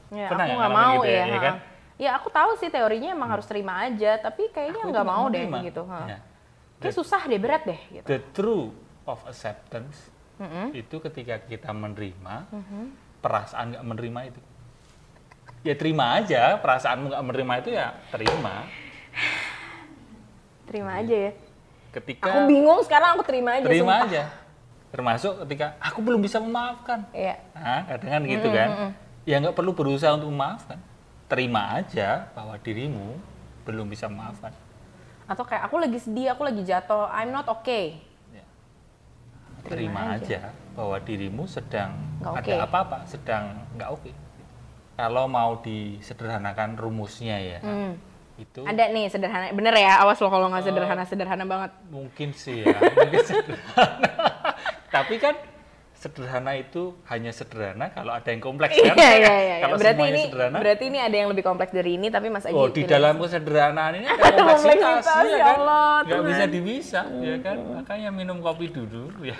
Ya, 0.10 0.28
Pernah 0.28 0.44
aku 0.44 0.56
nggak 0.56 0.74
mau 0.74 0.94
gitu 0.98 1.08
ya, 1.08 1.14
ya. 1.16 1.26
ya 1.26 1.34
ha. 1.34 1.44
kan? 1.44 1.56
Ya 1.96 2.10
aku 2.14 2.28
tahu 2.28 2.52
sih 2.58 2.68
teorinya 2.68 3.10
emang 3.10 3.30
harus 3.32 3.46
terima 3.46 3.80
aja, 3.80 4.18
tapi 4.18 4.50
kayaknya 4.50 4.84
nggak 4.84 5.06
mau 5.06 5.30
deh 5.30 5.46
menerima. 5.46 5.70
gitu. 5.70 5.82
ha. 5.86 6.00
Ya. 6.08 6.20
Kayak 6.76 6.96
susah 6.98 7.22
deh, 7.24 7.40
berat 7.40 7.64
deh 7.64 7.82
gitu. 7.90 8.06
The 8.06 8.20
true 8.32 8.74
of 9.06 9.22
acceptance 9.24 10.10
Mm-mm. 10.36 10.74
itu 10.74 10.98
ketika 11.00 11.40
kita 11.40 11.70
menerima 11.70 12.50
Mhm. 12.50 12.84
perasaan 13.22 13.66
nggak 13.72 13.86
menerima 13.86 14.20
itu 14.28 14.42
ya 15.62 15.74
terima 15.74 16.14
aja 16.14 16.60
perasaanmu 16.60 17.10
nggak 17.10 17.24
menerima 17.24 17.54
itu 17.58 17.70
ya 17.72 17.88
terima 18.12 18.70
Terima 20.66 20.92
aja 20.96 21.16
ya. 21.16 21.32
ketika 21.92 22.28
Aku 22.28 22.40
bingung 22.46 22.82
sekarang 22.82 23.16
aku 23.16 23.24
terima 23.24 23.56
aja. 23.56 23.64
terima 23.64 23.96
sumpah. 23.96 24.08
aja 24.08 24.24
termasuk 24.88 25.34
ketika 25.44 25.76
aku 25.78 26.00
belum 26.02 26.20
bisa 26.20 26.38
memaafkan 26.38 27.04
Iya. 27.12 27.36
nah 27.52 27.84
kadang 27.86 28.10
kan 28.10 28.22
gitu 28.24 28.48
kan 28.50 28.70
ya 29.24 29.36
nggak 29.38 29.52
perlu 29.54 29.72
berusaha 29.72 30.12
untuk 30.14 30.28
memaafkan 30.30 30.80
terima 31.26 31.76
aja 31.76 32.32
bahwa 32.32 32.56
dirimu 32.58 33.20
belum 33.64 33.88
bisa 33.88 34.06
memaafkan 34.06 34.52
Atau 35.26 35.42
kayak 35.42 35.66
aku 35.66 35.76
lagi 35.78 35.98
sedih, 35.98 36.30
aku 36.30 36.46
lagi 36.46 36.62
jatuh, 36.62 37.10
I'm 37.10 37.30
not 37.30 37.50
okay. 37.50 37.98
Ya. 38.30 38.46
Terima 39.64 40.06
terima, 40.06 40.16
aja. 40.16 40.22
aja. 40.22 40.40
bahwa 40.72 40.96
dirimu 40.98 41.44
sedang 41.46 41.92
Nggak 42.20 42.34
ada 42.36 42.44
oke. 42.46 42.56
apa-apa 42.62 42.98
sedang 43.06 43.44
nggak 43.74 43.90
oke 43.90 44.12
kalau 44.96 45.26
mau 45.26 45.60
disederhanakan 45.60 46.76
rumusnya 46.76 47.36
ya 47.38 47.60
Hmm. 47.60 47.96
Itu. 48.36 48.62
Ada 48.64 48.92
nih 48.92 49.08
sederhana, 49.08 49.52
bener 49.52 49.74
ya, 49.76 50.04
awas 50.04 50.20
loh 50.20 50.28
kalau 50.28 50.52
nggak 50.52 50.64
sederhana, 50.68 51.04
sederhana 51.08 51.44
banget. 51.44 51.72
mungkin 51.88 52.30
sih 52.36 52.64
ya 52.64 52.76
mungkin 52.76 53.22
sederhana. 53.32 54.10
Tapi 54.92 55.16
kan 55.18 55.36
sederhana 55.96 56.54
itu 56.54 56.94
hanya 57.10 57.32
sederhana 57.34 57.90
kalau 57.90 58.14
ada 58.14 58.28
yang 58.30 58.38
kompleks 58.38 58.76
kan? 58.78 58.94
Iya, 58.94 59.12
iya, 59.18 59.34
iya. 59.40 59.56
kalau 59.64 59.80
Berarti 59.80 59.98
semuanya 59.98 60.14
ini, 60.14 60.24
sederhana. 60.30 60.58
berarti 60.62 60.84
ini 60.86 61.00
ada 61.02 61.16
yang 61.18 61.30
lebih 61.34 61.44
kompleks 61.44 61.72
dari 61.74 61.92
ini, 61.98 62.08
tapi 62.14 62.28
Mas 62.30 62.46
Aji 62.46 62.54
oh 62.54 62.70
di 62.70 62.84
dalam 62.86 63.16
kesederhanaan 63.18 63.92
ini 63.98 64.06
ada 64.06 64.22
kompleksitas 64.22 65.02
kompleksitas, 65.02 65.24
ya 65.26 65.32
ya 65.32 65.40
kan? 65.42 65.56
Allah, 65.58 66.22
bisa 66.28 66.46
dipisah 66.46 67.06
ya 67.24 67.36
kan? 67.42 67.58
Makanya 67.82 68.10
minum 68.14 68.38
kopi 68.44 68.70
dulu 68.70 69.10
ya. 69.26 69.34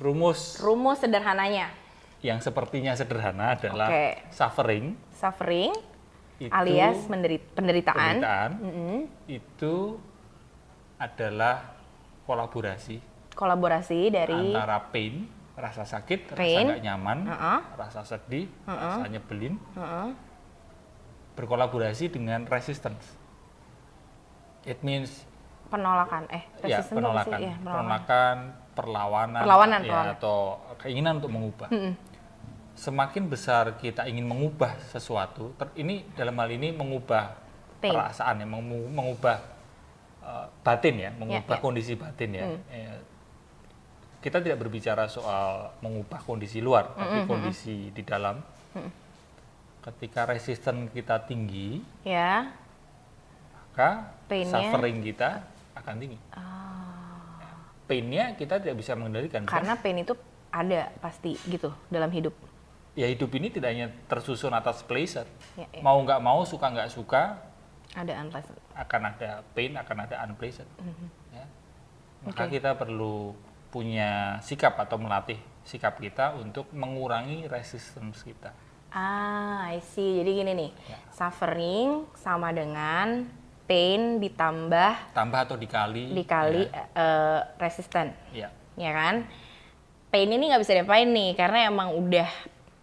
Rumus. 0.00 0.58
Rumus 0.58 0.98
sederhananya, 1.04 1.70
yang 2.24 2.40
sepertinya 2.40 2.96
sederhana 2.96 3.54
adalah 3.54 3.86
Oke. 3.92 4.26
suffering. 4.32 4.98
Suffering 5.14 5.70
itu 6.42 6.52
alias 6.52 6.98
penderitaan. 7.06 7.54
penderitaan 7.54 8.50
Mm-mm. 8.58 8.98
itu 9.26 9.74
adalah 10.96 11.74
kolaborasi 12.24 12.98
Kolaborasi 13.32 14.00
dari 14.08 14.52
antara 14.52 14.78
pain 14.88 15.24
rasa 15.52 15.84
sakit 15.84 16.32
Pain. 16.32 16.64
rasa 16.64 16.68
nggak 16.68 16.82
nyaman 16.82 17.18
Uh-uh. 17.28 17.60
rasa 17.76 18.00
sedih 18.02 18.46
rasa 18.64 19.06
nyebelin 19.06 19.54
Heeh. 19.72 20.08
berkolaborasi 21.32 22.12
dengan 22.12 22.44
resistance. 22.44 23.16
It 24.62 24.78
means 24.80 25.24
penolakan 25.68 26.28
eh 26.28 26.44
ya 26.60 26.78
apa 26.78 26.84
sih? 26.84 26.92
penolakan, 26.92 27.38
Iya, 27.40 27.54
penolakan. 27.56 27.72
penolakan, 27.72 28.36
perlawanan, 28.72 29.40
Perlawanan, 29.40 29.80
ya, 29.80 29.88
perlawanan. 29.88 30.14
atau 30.14 30.36
keinginan 30.76 31.12
untuk 31.18 31.32
mengubah. 31.32 31.68
Semakin 32.72 33.28
besar 33.28 33.76
kita 33.76 34.08
ingin 34.08 34.24
mengubah 34.24 34.80
sesuatu, 34.88 35.52
ter- 35.60 35.76
ini 35.76 36.08
dalam 36.16 36.32
hal 36.40 36.50
ini 36.50 36.72
mengubah 36.72 37.36
Pain. 37.84 37.92
perasaan 37.92 38.40
ya, 38.42 38.46
mengu- 38.48 38.88
mengubah 38.88 39.36
uh, 40.24 40.46
batin 40.64 40.96
ya, 40.96 41.10
mengubah 41.14 41.58
ya. 41.58 41.62
kondisi 41.62 41.92
batin 41.94 42.30
ya. 42.32 42.44
Hmm. 42.48 42.60
Ya, 42.72 42.92
Kita 44.22 44.38
tidak 44.38 44.62
berbicara 44.62 45.10
soal 45.10 45.74
mengubah 45.82 46.22
kondisi 46.22 46.62
luar, 46.62 46.94
tapi 46.94 47.26
kondisi 47.26 47.90
di 47.90 48.02
dalam. 48.06 48.38
Ketika 49.82 50.30
resisten 50.30 50.86
kita 50.94 51.26
tinggi, 51.26 51.82
ya 52.06 52.46
maka 53.72 54.14
Pain-nya? 54.30 54.52
suffering 54.52 55.02
kita 55.02 55.42
akan 55.74 55.94
tinggi. 55.98 56.18
Pain-nya 57.90 58.38
kita 58.38 58.62
tidak 58.62 58.78
bisa 58.78 58.94
mengendalikan. 58.94 59.42
kan? 59.42 59.58
karena 59.58 59.74
pain 59.74 59.98
itu 59.98 60.14
ada 60.54 60.92
pasti 61.02 61.34
gitu 61.50 61.74
dalam 61.90 62.12
hidup 62.14 62.30
ya 62.92 63.06
hidup 63.06 63.32
ini 63.32 63.48
tidak 63.48 63.72
hanya 63.72 63.88
tersusun 64.04 64.52
atas 64.52 64.82
pleasure. 64.82 65.28
Ya, 65.54 65.64
ya. 65.68 65.80
Mau 65.80 65.96
nggak 65.98 66.20
mau, 66.20 66.44
suka 66.44 66.68
nggak 66.68 66.88
suka, 66.88 67.40
ada 67.92 68.12
unpleasant 68.20 68.58
akan 68.72 69.00
ada 69.06 69.30
pain, 69.52 69.72
akan 69.72 69.96
ada 70.00 70.16
unpleasant. 70.24 70.68
Mhm. 70.76 71.08
Ya. 71.30 71.44
Maka 72.22 72.44
Oke. 72.46 72.56
kita 72.56 72.72
perlu 72.74 73.32
punya 73.68 74.36
sikap 74.38 74.76
atau 74.76 74.96
melatih 74.96 75.36
sikap 75.62 75.96
kita 75.96 76.36
untuk 76.36 76.68
mengurangi 76.70 77.46
resistance 77.46 78.20
kita. 78.22 78.52
ah 78.92 79.64
I 79.66 79.80
see 79.80 80.20
jadi 80.20 80.30
gini 80.34 80.52
nih 80.52 80.70
Ya. 80.84 80.98
suffering 81.08 82.04
sama 82.12 82.52
dengan 82.52 83.24
pain 83.64 84.20
ditambah 84.20 85.16
Tambah 85.16 85.40
atau 85.42 85.56
dikali. 85.56 86.12
dikali 86.12 86.68
eh, 86.68 87.40
resisten 87.56 88.12
Ya. 88.30 88.52
ya 88.76 88.92
kan 88.92 89.24
pain 90.08 90.28
ini 90.28 90.44
nggak 90.44 90.60
bisa 90.60 90.76
diapain 90.76 91.08
nih 91.08 91.32
karena 91.32 91.72
emang 91.72 91.96
udah 91.96 92.28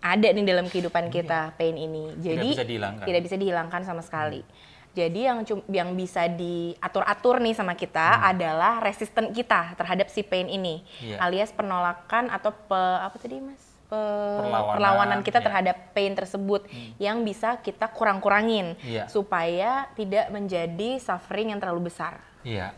ada 0.01 0.27
nih 0.27 0.43
dalam 0.43 0.65
kehidupan 0.65 1.07
kita 1.07 1.53
pain 1.53 1.73
ini 1.73 2.15
jadi 2.17 2.39
Iya. 2.39 2.53
bisa 2.53 2.63
dihilangkan. 2.63 3.05
tidak 3.05 3.21
bisa 3.21 3.35
dihilangkan 3.35 3.81
sama 3.83 3.99
sekali 3.99 4.41
jadi 4.89 5.19
yang 5.31 5.39
yang 5.69 5.89
bisa 5.93 6.25
diatur-atur 6.25 7.39
nih 7.39 7.53
sama 7.53 7.73
kita 7.73 8.25
adalah 8.25 8.79
resisten 8.79 9.31
kita 9.31 9.75
terhadap 9.75 10.07
si 10.07 10.21
pain 10.21 10.47
ini 10.47 10.81
Iya. 10.99 11.19
alias 11.21 11.51
penolakan 11.51 12.27
atau 12.27 12.51
pe- 12.51 12.75
apa 12.99 13.15
tadi 13.15 13.37
mas 13.37 13.59
Pe- 13.85 13.97
Perlawanan, 13.97 14.69
perlawanan 14.71 15.19
kita 15.19 15.39
ya. 15.39 15.45
terhadap 15.45 15.75
pain 15.91 16.13
tersebut 16.13 16.61
yang 16.97 17.21
bisa 17.21 17.57
kita 17.57 17.89
kurang-kurangin 17.89 18.77
Iya. 18.79 19.09
supaya 19.09 19.89
tidak 19.93 20.29
menjadi 20.29 20.97
suffering 20.97 21.49
yang 21.49 21.59
terlalu 21.59 21.89
besar 21.89 22.21
Iya. 22.41 22.71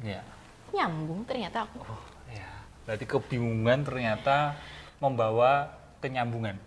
Iya. 0.00 0.24
nyambung 0.70 1.22
ternyata 1.22 1.64
aku 1.64 1.78
Oh, 1.80 2.00
ya. 2.28 2.48
Berarti 2.82 3.04
kebingungan 3.04 3.84
ternyata 3.84 4.56
membawa 4.98 5.68
kenyambungan. 6.04 6.60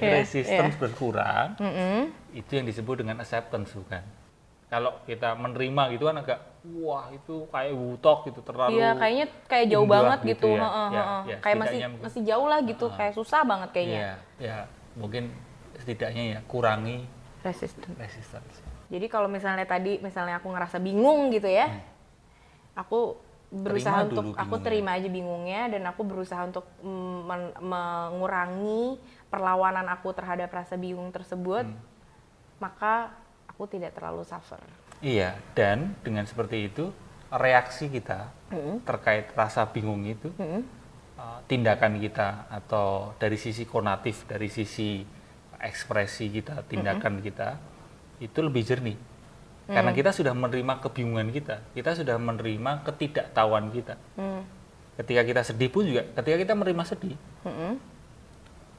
Iya, 0.00 0.24
Resistance 0.24 0.80
berkurang, 0.80 1.60
Mm-mm. 1.60 2.08
itu 2.32 2.56
yang 2.56 2.64
disebut 2.64 3.04
dengan 3.04 3.20
acceptance 3.20 3.76
bukan? 3.76 4.00
Kalau 4.72 4.96
kita 5.04 5.36
menerima 5.36 5.92
gitu 5.92 6.08
kan 6.08 6.24
agak 6.24 6.40
wah 6.80 7.12
itu 7.12 7.44
kayak 7.52 7.76
wutok 7.76 8.32
gitu 8.32 8.40
terlalu 8.40 8.80
Iya, 8.80 8.96
kayaknya 8.96 9.26
kayak 9.44 9.66
jauh 9.68 9.84
banget 9.84 10.18
gitu 10.24 10.48
gitu. 10.48 10.56
ya. 10.56 10.64
Heeh, 10.64 10.88
Ya, 10.88 11.04
ya, 11.04 11.36
kayak 11.44 11.56
masih 11.60 11.78
setidaknya- 11.84 12.00
masih 12.00 12.20
jauh 12.24 12.46
lah 12.48 12.60
gitu, 12.64 12.86
kayak 12.88 13.12
susah 13.12 13.40
banget 13.44 13.68
kayaknya. 13.76 14.00
Iya, 14.00 14.12
ya 14.40 14.56
mungkin 14.96 15.22
setidaknya 15.76 16.24
ya 16.24 16.38
kurangi 16.48 17.04
Resisten. 17.44 17.92
resistance. 18.00 18.54
Jadi 18.88 19.04
kalau 19.04 19.28
misalnya 19.28 19.68
tadi 19.68 20.00
misalnya 20.00 20.40
aku 20.40 20.48
ngerasa 20.48 20.80
bingung 20.80 21.28
gitu 21.28 21.44
ya. 21.44 21.68
Aku 22.72 23.20
berusaha 23.50 24.06
Hmm. 24.06 24.06
Terima 24.06 24.22
untuk 24.22 24.24
aku 24.30 24.38
bingungnya. 24.38 24.66
terima 24.66 24.90
aja 24.94 25.08
bingungnya 25.10 25.62
dan 25.74 25.82
aku 25.90 26.02
berusaha 26.06 26.42
untuk 26.46 26.66
mm, 26.86 27.18
men- 27.26 27.56
mengurangi 27.58 28.96
perlawanan 29.26 29.90
aku 29.90 30.14
terhadap 30.14 30.50
rasa 30.54 30.78
bingung 30.78 31.10
tersebut. 31.10 31.66
Hmm. 31.66 31.82
Maka 32.62 33.10
aku 33.50 33.66
tidak 33.66 33.98
terlalu 33.98 34.22
suffer. 34.22 34.60
Iya, 35.00 35.34
dan 35.56 35.96
dengan 36.06 36.24
seperti 36.28 36.70
itu 36.70 36.92
reaksi 37.30 37.88
kita 37.88 38.28
Mm-mm. 38.50 38.82
terkait 38.84 39.32
rasa 39.32 39.64
bingung 39.64 40.02
itu 40.04 40.28
Mm-mm. 40.36 40.60
uh, 41.16 41.40
tindakan 41.48 41.96
kita 41.96 42.46
atau 42.52 43.16
dari 43.16 43.38
sisi 43.40 43.64
konatif, 43.64 44.26
dari 44.28 44.50
sisi 44.50 45.00
ekspresi 45.60 46.28
kita, 46.28 46.64
tindakan 46.68 47.20
kita 47.20 47.56
itu 48.20 48.38
lebih 48.44 48.60
jernih. 48.64 48.96
Karena 49.70 49.94
kita 49.94 50.10
sudah 50.10 50.34
menerima 50.34 50.82
kebingungan 50.82 51.30
kita, 51.30 51.62
kita 51.78 51.94
sudah 51.94 52.18
menerima 52.18 52.82
ketidaktahuan 52.82 53.70
kita. 53.70 53.94
Mm. 54.18 54.42
Ketika 54.98 55.22
kita 55.22 55.40
sedih 55.46 55.70
pun 55.70 55.86
juga, 55.86 56.02
ketika 56.18 56.36
kita 56.42 56.52
menerima 56.58 56.84
sedih, 56.84 57.16
Mm-mm. 57.46 57.78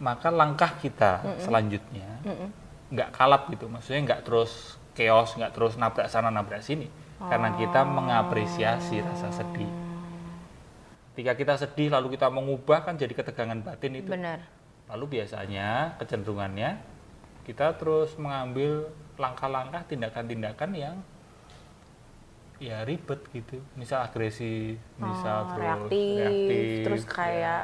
maka 0.04 0.30
langkah 0.30 0.75
kita 0.77 1.23
selanjutnya 1.39 2.19
Mm-mm. 2.27 2.51
nggak 2.91 3.10
kalap 3.15 3.47
gitu, 3.49 3.71
maksudnya 3.71 4.04
nggak 4.06 4.21
terus 4.27 4.77
chaos, 4.93 5.34
nggak 5.34 5.56
terus 5.56 5.80
nabrak 5.80 6.12
sana 6.12 6.27
nabrak 6.27 6.60
sini, 6.62 6.91
karena 7.17 7.56
kita 7.56 7.88
mengapresiasi 7.88 8.99
rasa 9.01 9.32
sedih. 9.32 9.71
Ketika 11.15 11.34
kita 11.39 11.54
sedih 11.56 11.89
lalu 11.89 12.19
kita 12.19 12.27
mengubah 12.27 12.84
kan 12.84 12.99
jadi 12.99 13.15
ketegangan 13.15 13.63
batin 13.63 13.95
itu. 13.95 14.12
Benar. 14.12 14.43
Lalu 14.91 15.17
biasanya 15.17 15.95
kecenderungannya 15.97 16.84
kita 17.47 17.80
terus 17.80 18.13
mengambil 18.19 18.91
langkah-langkah 19.21 19.86
tindakan-tindakan 19.86 20.71
yang 20.73 20.97
ya 22.57 22.81
ribet 22.86 23.21
gitu. 23.34 23.57
Misal 23.73 24.05
agresi, 24.05 24.77
misal 24.97 25.45
Oh, 25.45 25.47
terus 25.53 25.62
reaktif, 25.62 26.17
reaktif, 26.17 26.65
terus 26.86 27.03
ya. 27.05 27.10
kayak 27.10 27.62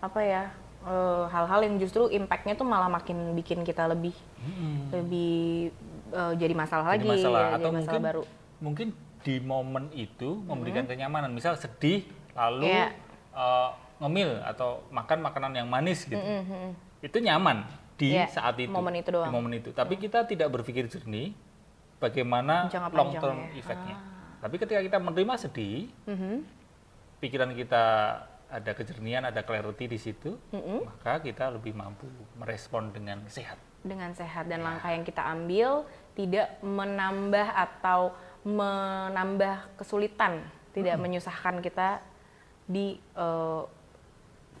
apa 0.00 0.20
ya 0.22 0.42
eh, 0.86 1.24
hal-hal 1.28 1.60
yang 1.66 1.74
justru 1.78 2.08
impactnya 2.08 2.54
tuh 2.56 2.66
malah 2.66 2.88
makin 2.88 3.34
bikin 3.36 3.62
kita 3.62 3.84
lebih 3.86 4.14
Mm-mm. 4.40 4.90
lebih 4.90 5.70
eh, 6.10 6.32
jadi 6.34 6.54
masalah 6.56 6.94
Jadi 6.94 7.04
lagi 7.04 7.08
masalah 7.20 7.42
ya, 7.42 7.48
atau 7.54 7.68
jadi 7.70 7.76
masalah 7.76 7.90
mungkin 7.92 8.02
baru 8.08 8.22
mungkin 8.60 8.88
di 9.20 9.34
momen 9.36 9.84
itu 9.92 10.30
memberikan 10.48 10.88
kenyamanan. 10.88 11.30
Misal 11.30 11.54
sedih 11.54 12.08
lalu 12.32 12.72
Iya. 12.72 12.88
eh, 13.30 13.70
ngemil 14.00 14.40
atau 14.42 14.80
makan 14.88 15.18
makanan 15.20 15.52
yang 15.54 15.68
manis 15.68 16.08
gitu. 16.08 16.16
Mhm. 16.16 16.72
Itu 17.04 17.20
nyaman 17.20 17.68
di 18.00 18.16
Iya, 18.16 18.26
saat 18.26 18.56
itu. 18.56 18.72
momen 18.72 18.96
itu 18.96 19.12
doang. 19.12 19.28
Di 19.28 19.32
momen 19.32 19.52
itu. 19.54 19.70
Tapi 19.70 19.94
kita 19.94 20.24
tidak 20.24 20.48
berpikir 20.50 20.88
jernih 20.88 21.36
bagaimana 21.98 22.64
Jangka 22.66 22.88
long 22.90 23.12
term 23.14 23.38
effect-nya. 23.52 23.96
Tapi 24.40 24.56
ketika 24.56 24.80
kita 24.80 24.96
menerima 24.96 25.34
sedih, 25.36 25.92
Mhm. 26.06 26.40
pikiran 27.20 27.52
kita 27.52 27.84
ada 28.50 28.70
kejernihan, 28.72 29.22
ada 29.22 29.44
clarity 29.44 29.84
di 29.86 29.98
situ, 30.00 30.40
Mhm. 30.48 30.88
maka 30.88 31.20
kita 31.20 31.52
lebih 31.52 31.70
mampu 31.70 32.08
merespon 32.34 32.88
dengan 32.88 33.20
sehat. 33.28 33.60
dengan 33.80 34.12
sehat 34.12 34.44
dan 34.44 34.60
langkah 34.60 34.92
yang 34.92 35.00
kita 35.00 35.24
ambil 35.24 35.88
tidak 36.12 36.52
menambah 36.60 37.48
atau 37.48 38.12
menambah 38.44 39.72
kesulitan 39.74 40.44
tidak 40.70 41.00
menyusahkan 41.00 41.58
kita 41.58 42.04
di 42.62 43.00
eh, 43.00 43.62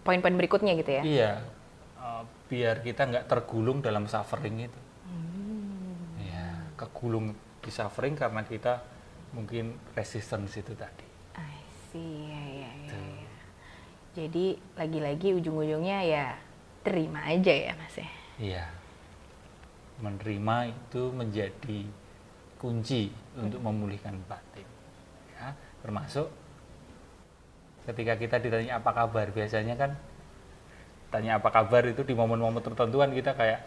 poin-poin 0.00 0.32
berikutnya 0.34 0.72
gitu 0.74 0.90
ya 0.90 1.02
Iya, 1.04 1.30
eh, 2.00 2.22
biar 2.48 2.80
kita 2.80 3.06
nggak 3.06 3.28
tergulung 3.28 3.84
dalam 3.84 4.08
suffering 4.08 4.66
itu. 4.66 4.80
Hmm. 5.04 6.16
Iya, 6.16 6.72
kegulung 6.80 7.36
di 7.60 7.70
suffering 7.70 8.16
karena 8.16 8.42
kita 8.42 8.80
mungkin 9.36 9.76
resistance 9.94 10.58
itu 10.58 10.72
tadi. 10.74 11.06
I 11.36 11.56
see, 11.92 12.32
ya, 12.32 12.42
ya, 12.66 12.72
ya, 12.88 12.98
ya. 12.98 13.34
Jadi 14.10 14.58
lagi-lagi 14.74 15.38
ujung-ujungnya 15.38 16.02
ya 16.02 16.34
terima 16.82 17.22
aja 17.28 17.52
ya 17.52 17.72
mas 17.78 17.94
ya. 17.94 18.10
Iya, 18.40 18.66
menerima 20.00 20.72
itu 20.72 21.02
menjadi 21.12 21.80
kunci 22.56 23.12
untuk 23.36 23.60
memulihkan 23.62 24.16
batin. 24.26 24.66
Ya, 25.36 25.54
termasuk 25.84 26.26
ketika 27.86 28.16
kita 28.16 28.36
ditanya 28.42 28.80
apa 28.80 28.90
kabar, 28.92 29.30
biasanya 29.32 29.76
kan 29.76 29.94
tanya 31.10 31.36
apa 31.36 31.50
kabar 31.50 31.82
itu 31.84 32.00
di 32.00 32.14
momen-momen 32.14 32.58
tertentu 32.58 32.98
kan 32.98 33.10
kita 33.10 33.34
kayak 33.34 33.60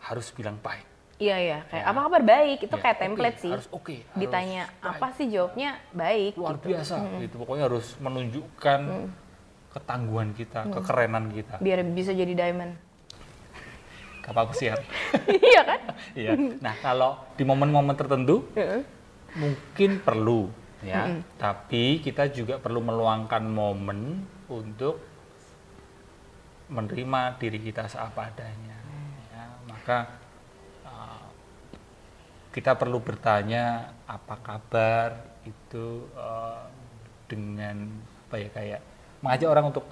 harus 0.00 0.32
bilang 0.32 0.56
baik. 0.58 0.84
Iya 1.18 1.36
iya, 1.36 1.58
kayak 1.66 1.82
Ya. 1.82 1.90
apa 1.90 2.00
kabar 2.00 2.22
baik 2.22 2.58
itu 2.62 2.72
Ya, 2.72 2.80
kayak 2.80 2.98
template 2.98 3.38
sih. 3.38 3.50
Harus 3.50 3.68
oke. 3.68 3.90
harus 3.92 4.16
Ditanya 4.16 4.62
baik, 4.70 4.86
apa 4.86 5.06
sih 5.12 5.26
jawabnya 5.28 5.70
baik. 5.90 6.32
luar 6.34 6.54
gitu. 6.56 6.66
biasa 6.70 6.94
gitu. 7.18 7.34
Pokoknya 7.36 7.64
harus 7.66 7.86
menunjukkan 7.98 8.80
ketangguhan 9.68 10.30
kita, 10.32 10.60
kekerenan 10.70 11.24
kita. 11.28 11.54
Biar 11.58 11.82
bisa 11.84 12.14
jadi 12.14 12.32
diamond. 12.32 12.72
Kapal 14.22 14.44
pesiar. 14.46 14.78
iya 15.50 15.62
kan? 15.62 15.80
Iya. 16.14 16.30
Nah, 16.62 16.74
kalau 16.78 17.18
di 17.34 17.42
momen-momen 17.42 17.94
tertentu 17.94 18.46
mungkin 19.34 20.00
perlu 20.00 20.48
ya 20.78 21.10
tapi 21.34 21.98
kita 21.98 22.30
juga 22.30 22.56
perlu 22.56 22.78
meluangkan 22.78 23.42
momen 23.42 24.22
untuk 24.46 25.02
menerima 26.68 27.20
diri 27.40 27.58
kita 27.64 27.88
seapa 27.88 28.28
adanya 28.28 28.76
ya, 29.32 29.44
maka 29.68 29.98
kita 32.58 32.74
perlu 32.74 32.98
bertanya 32.98 33.92
apa 34.08 34.34
kabar 34.40 35.08
itu 35.46 36.08
uh, 36.16 36.64
dengan 37.28 37.86
apa 38.26 38.36
ya 38.40 38.48
kayak 38.50 38.80
mengajak 39.22 39.48
orang 39.48 39.66
untuk 39.70 39.84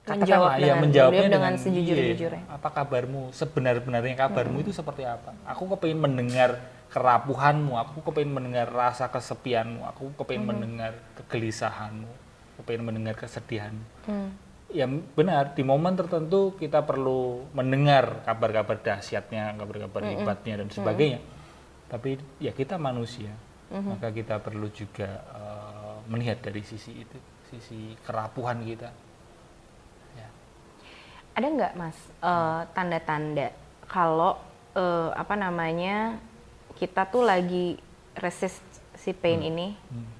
Menjawab 0.00 0.26
katakanlah, 0.26 0.54
ya, 0.58 0.74
menjawabnya 0.74 0.80
menjawab 0.80 1.12
dengan 1.12 1.30
dengan 1.30 1.54
sejujur-jujurnya. 1.60 2.42
iya, 2.42 2.54
apa 2.56 2.68
kabarmu 2.72 3.20
sebenar-benarnya 3.30 4.16
kabarmu 4.16 4.56
itu 4.64 4.72
seperti 4.72 5.02
apa 5.06 5.36
aku 5.44 5.76
kepingin 5.76 6.00
mendengar 6.02 6.56
kerapuhanmu 6.90 7.76
aku 7.78 8.10
kepingin 8.10 8.32
mendengar 8.32 8.66
rasa 8.72 9.06
kesepianmu 9.12 9.86
aku 9.86 10.10
kepingin 10.18 10.46
mendengar 10.50 10.96
kegelisahanmu 11.20 12.10
kepingin 12.58 12.82
mendengar 12.86 13.14
kesedihanmu 13.18 13.84
Hmm. 14.08 14.32
Ya 14.70 14.86
benar. 14.88 15.54
Di 15.54 15.62
momen 15.62 15.94
tertentu 15.94 16.54
kita 16.56 16.82
perlu 16.86 17.50
mendengar 17.54 18.22
kabar-kabar 18.24 18.78
dahsyatnya 18.80 19.58
kabar-kabar 19.58 20.02
hebatnya 20.06 20.64
dan 20.64 20.68
sebagainya. 20.70 21.20
Tapi 21.90 22.18
ya 22.38 22.54
kita 22.54 22.78
manusia 22.78 23.34
maka 23.70 24.10
kita 24.10 24.42
perlu 24.42 24.66
juga 24.74 25.22
eh, 25.30 25.96
melihat 26.10 26.42
dari 26.42 26.62
sisi 26.66 27.06
itu 27.06 27.18
sisi 27.50 27.94
kerapuhan 28.02 28.62
kita. 28.66 28.90
Ya. 30.18 30.28
Ada 31.38 31.46
nggak 31.46 31.72
mas 31.78 31.98
eh, 32.18 32.62
tanda-tanda 32.74 33.54
kalau 33.86 34.42
eh, 34.74 35.10
apa 35.14 35.34
namanya 35.38 36.18
kita 36.74 37.06
tuh 37.06 37.22
lagi 37.22 37.78
resist 38.18 38.62
si 38.98 39.14
pain 39.14 39.38
ini? 39.38 39.78
Hmm. 39.90 40.19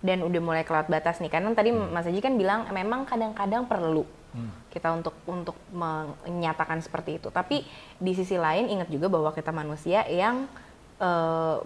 Dan 0.00 0.20
udah 0.20 0.40
mulai 0.40 0.62
kelewat 0.62 0.86
batas 0.86 1.18
nih. 1.18 1.28
Karena 1.28 1.52
tadi 1.52 1.70
Mas 1.70 2.04
Aji 2.04 2.20
kan 2.20 2.34
bilang 2.34 2.68
memang 2.70 3.04
kadang-kadang 3.04 3.64
perlu 3.64 4.04
Hmm. 4.36 4.52
kita 4.68 4.92
untuk 4.92 5.16
untuk 5.24 5.56
menyatakan 5.72 6.84
seperti 6.84 7.16
itu. 7.16 7.32
Tapi 7.32 7.64
di 7.96 8.12
sisi 8.12 8.36
lain 8.36 8.68
ingat 8.68 8.92
juga 8.92 9.08
bahwa 9.08 9.32
kita 9.32 9.48
manusia 9.48 10.04
yang 10.04 10.44
eh, 10.96 11.56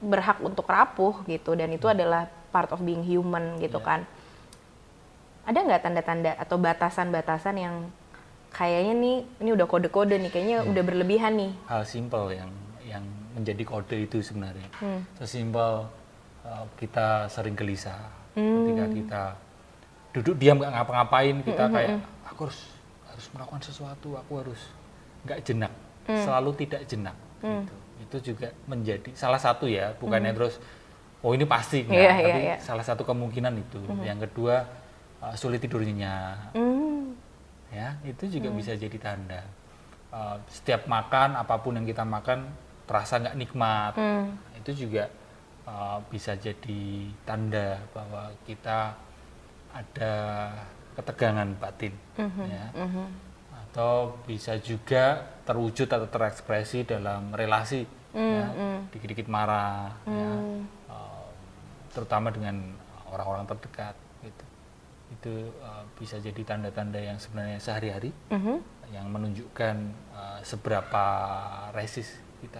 berhak 0.00 0.40
untuk 0.40 0.64
rapuh 0.64 1.24
gitu. 1.24 1.52
Dan 1.52 1.72
itu 1.72 1.84
adalah 1.84 2.28
part 2.48 2.68
of 2.70 2.80
being 2.80 3.00
human 3.00 3.56
gitu 3.56 3.76
Iya. 3.76 3.84
kan. 3.84 4.00
Ada 5.44 5.58
nggak 5.60 5.80
tanda-tanda 5.80 6.32
atau 6.36 6.56
batasan-batasan 6.56 7.56
yang 7.56 7.74
kayaknya 8.50 8.94
nih 8.94 9.16
ini 9.40 9.50
udah 9.52 9.64
kode-kode 9.64 10.16
nih 10.16 10.28
kayaknya 10.28 10.56
udah 10.62 10.82
berlebihan 10.84 11.32
nih? 11.36 11.52
Hal 11.66 11.84
simpel 11.84 12.32
yang 12.32 12.50
yang 12.84 13.04
menjadi 13.32 13.62
kode 13.62 13.96
itu 13.96 14.20
sebenarnya. 14.20 14.68
Hmm. 14.76 15.06
sesimpel 15.16 15.86
uh, 16.44 16.64
kita 16.80 17.26
sering 17.28 17.56
gelisah. 17.56 17.98
Ketika 18.34 18.84
kita 18.94 19.22
duduk 20.10 20.34
diam 20.38 20.58
nggak 20.58 20.74
ngapa-ngapain 20.74 21.36
kita 21.46 21.70
kayak 21.70 22.02
aku 22.26 22.50
harus 22.50 22.60
harus 23.06 23.26
melakukan 23.30 23.62
sesuatu 23.62 24.18
aku 24.18 24.32
harus 24.42 24.60
nggak 25.22 25.38
jenak 25.46 25.72
selalu 26.10 26.50
tidak 26.58 26.82
jenak 26.90 27.14
gitu. 27.38 27.74
itu 28.02 28.16
juga 28.34 28.50
menjadi 28.66 29.10
salah 29.14 29.38
satu 29.38 29.70
ya 29.70 29.94
bukannya 30.02 30.34
terus 30.34 30.58
oh 31.20 31.30
ini 31.36 31.44
pasti 31.44 31.84
nggak 31.84 31.94
Iya, 31.94 32.12
iya, 32.16 32.26
tapi 32.26 32.42
iya. 32.42 32.56
salah 32.58 32.84
satu 32.84 33.02
kemungkinan 33.04 33.52
itu. 33.60 33.80
Yang 34.00 34.28
kedua 34.28 34.64
uh, 35.20 35.34
sulit 35.36 35.60
tidur 35.60 35.84
nyenyak. 35.84 36.56
Hmm. 36.56 37.12
ya 37.70 37.94
itu 38.02 38.26
juga 38.26 38.50
bisa 38.50 38.74
jadi 38.74 38.96
tanda. 38.98 39.44
Uh, 40.10 40.34
setiap 40.50 40.90
makan 40.90 41.38
apa 41.38 41.54
pun 41.62 41.78
yang 41.78 41.86
kita 41.86 42.02
makan 42.02 42.50
terasa 42.88 43.20
nggak 43.20 43.36
nikmat. 43.36 43.92
Hmm. 43.94 44.34
itu 44.60 44.88
juga 44.88 45.08
uh, 45.70 45.98
bisa 46.10 46.34
jadi 46.34 46.82
tanda 47.22 47.78
bahwa 47.94 48.34
kita 48.42 48.98
ada 49.70 50.14
ketegangan 50.98 51.46
batin 51.56 51.94
ya. 52.50 52.66
Mhm. 52.74 53.30
atau 53.70 54.18
bisa 54.26 54.58
juga 54.58 55.22
terwujud 55.46 55.86
atau 55.86 56.10
terekspresi 56.10 56.82
dalam 56.82 57.30
relasi 57.30 57.86
ya. 58.10 58.50
Dikit-dikit 58.90 59.30
marah 59.30 59.94
ya. 60.02 60.30
Uh, 60.90 61.30
terutama 61.94 62.34
dengan 62.34 62.74
orang-orang 63.14 63.46
terdekat 63.46 63.94
gitu. 64.26 64.44
Itu 65.14 65.34
uh, 65.62 65.86
bisa 65.94 66.18
jadi 66.18 66.42
tanda-tanda 66.42 66.98
yang 66.98 67.22
sebenarnya 67.22 67.62
sehari-hari 67.62 68.10
Mhm. 68.34 68.58
yang 68.90 69.06
menunjukkan 69.06 69.76
uh, 70.18 70.42
seberapa 70.42 71.04
resis 71.70 72.18
kita 72.42 72.58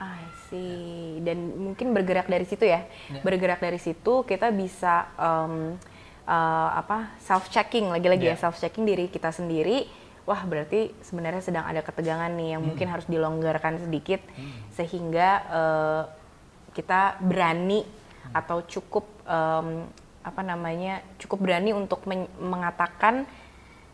I 0.00 0.20
see. 0.50 1.22
Dan 1.22 1.54
mungkin 1.54 1.94
bergerak 1.94 2.26
dari 2.26 2.44
situ 2.44 2.66
ya. 2.66 2.82
Ya. 3.10 3.22
Bergerak 3.22 3.62
dari 3.62 3.78
situ 3.78 4.26
kita 4.26 4.50
bisa 4.50 5.06
um, 5.14 5.78
uh, 6.26 6.70
apa 6.74 7.14
self 7.22 7.48
checking 7.48 7.88
lagi-lagi 7.88 8.32
ya 8.32 8.34
Ya. 8.34 8.40
self 8.40 8.58
checking 8.58 8.84
diri 8.84 9.06
kita 9.06 9.30
sendiri. 9.30 9.86
Wah 10.24 10.40
berarti 10.48 10.88
sebenarnya 11.04 11.44
sedang 11.44 11.68
ada 11.68 11.84
ketegangan 11.84 12.32
nih 12.32 12.56
yang 12.56 12.64
mungkin 12.64 12.88
harus 12.88 13.04
dilonggarkan 13.04 13.76
sedikit 13.84 14.24
sehingga 14.72 15.28
uh, 15.52 16.02
kita 16.72 17.20
berani 17.20 17.84
atau 18.32 18.64
cukup 18.64 19.04
um, 19.28 19.84
apa 20.24 20.40
namanya 20.40 21.04
cukup 21.20 21.44
berani 21.44 21.76
untuk 21.76 22.08
men- 22.08 22.32
mengatakan 22.40 23.28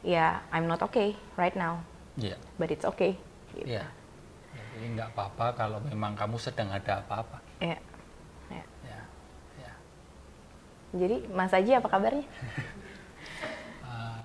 ya 0.07 0.39
I'm 0.55 0.71
not 0.71 0.79
okay 0.87 1.19
right 1.35 1.53
now, 1.59 1.83
ya 2.15 2.39
but 2.57 2.71
it's 2.71 2.87
okay. 2.87 3.19
Gitu. 3.51 3.75
ya 3.75 3.91
jadi 4.81 4.97
nggak 4.97 5.09
apa-apa 5.13 5.47
kalau 5.55 5.79
memang 5.85 6.17
kamu 6.17 6.41
sedang 6.41 6.73
ada 6.73 7.05
apa-apa 7.05 7.37
Ya. 7.61 7.77
Ya. 8.49 8.65
ya 8.83 9.01
ya 9.61 9.73
Jadi 10.97 11.29
Mas 11.29 11.53
Aji 11.53 11.77
apa 11.77 11.85
kabarnya? 11.87 12.25
Ah, 13.83 14.25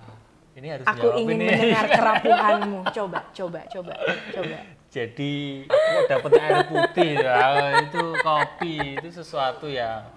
ini 0.55 0.67
harus 0.71 0.87
Aku 0.87 1.11
ingin 1.13 1.35
ini. 1.35 1.45
mendengar 1.45 1.85
kerapuhanmu. 1.99 2.79
Coba, 2.89 3.19
coba, 3.29 3.59
coba, 3.67 3.93
coba. 4.31 4.57
jadi 4.87 5.35
aku 5.67 5.99
dapet 6.07 6.31
air 6.39 6.59
putih 6.65 7.11
ya, 7.19 7.43
itu 7.83 8.03
kopi 8.17 8.75
itu 8.95 9.09
sesuatu 9.11 9.67
yang 9.67 10.07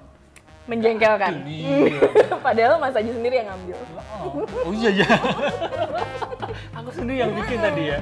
Menjengkelkan. 0.64 1.42
Iya. 1.42 2.06
Padahal 2.46 2.78
Mas 2.78 2.94
Aji 2.94 3.10
sendiri 3.10 3.42
yang 3.42 3.50
ngambil. 3.50 3.76
oh, 4.14 4.46
oh 4.62 4.72
iya 4.72 4.90
ya 4.94 5.08
aku 6.78 6.90
sendiri 6.92 7.18
yang 7.18 7.34
bikin 7.34 7.58
tadi 7.58 7.82
ya 7.90 7.98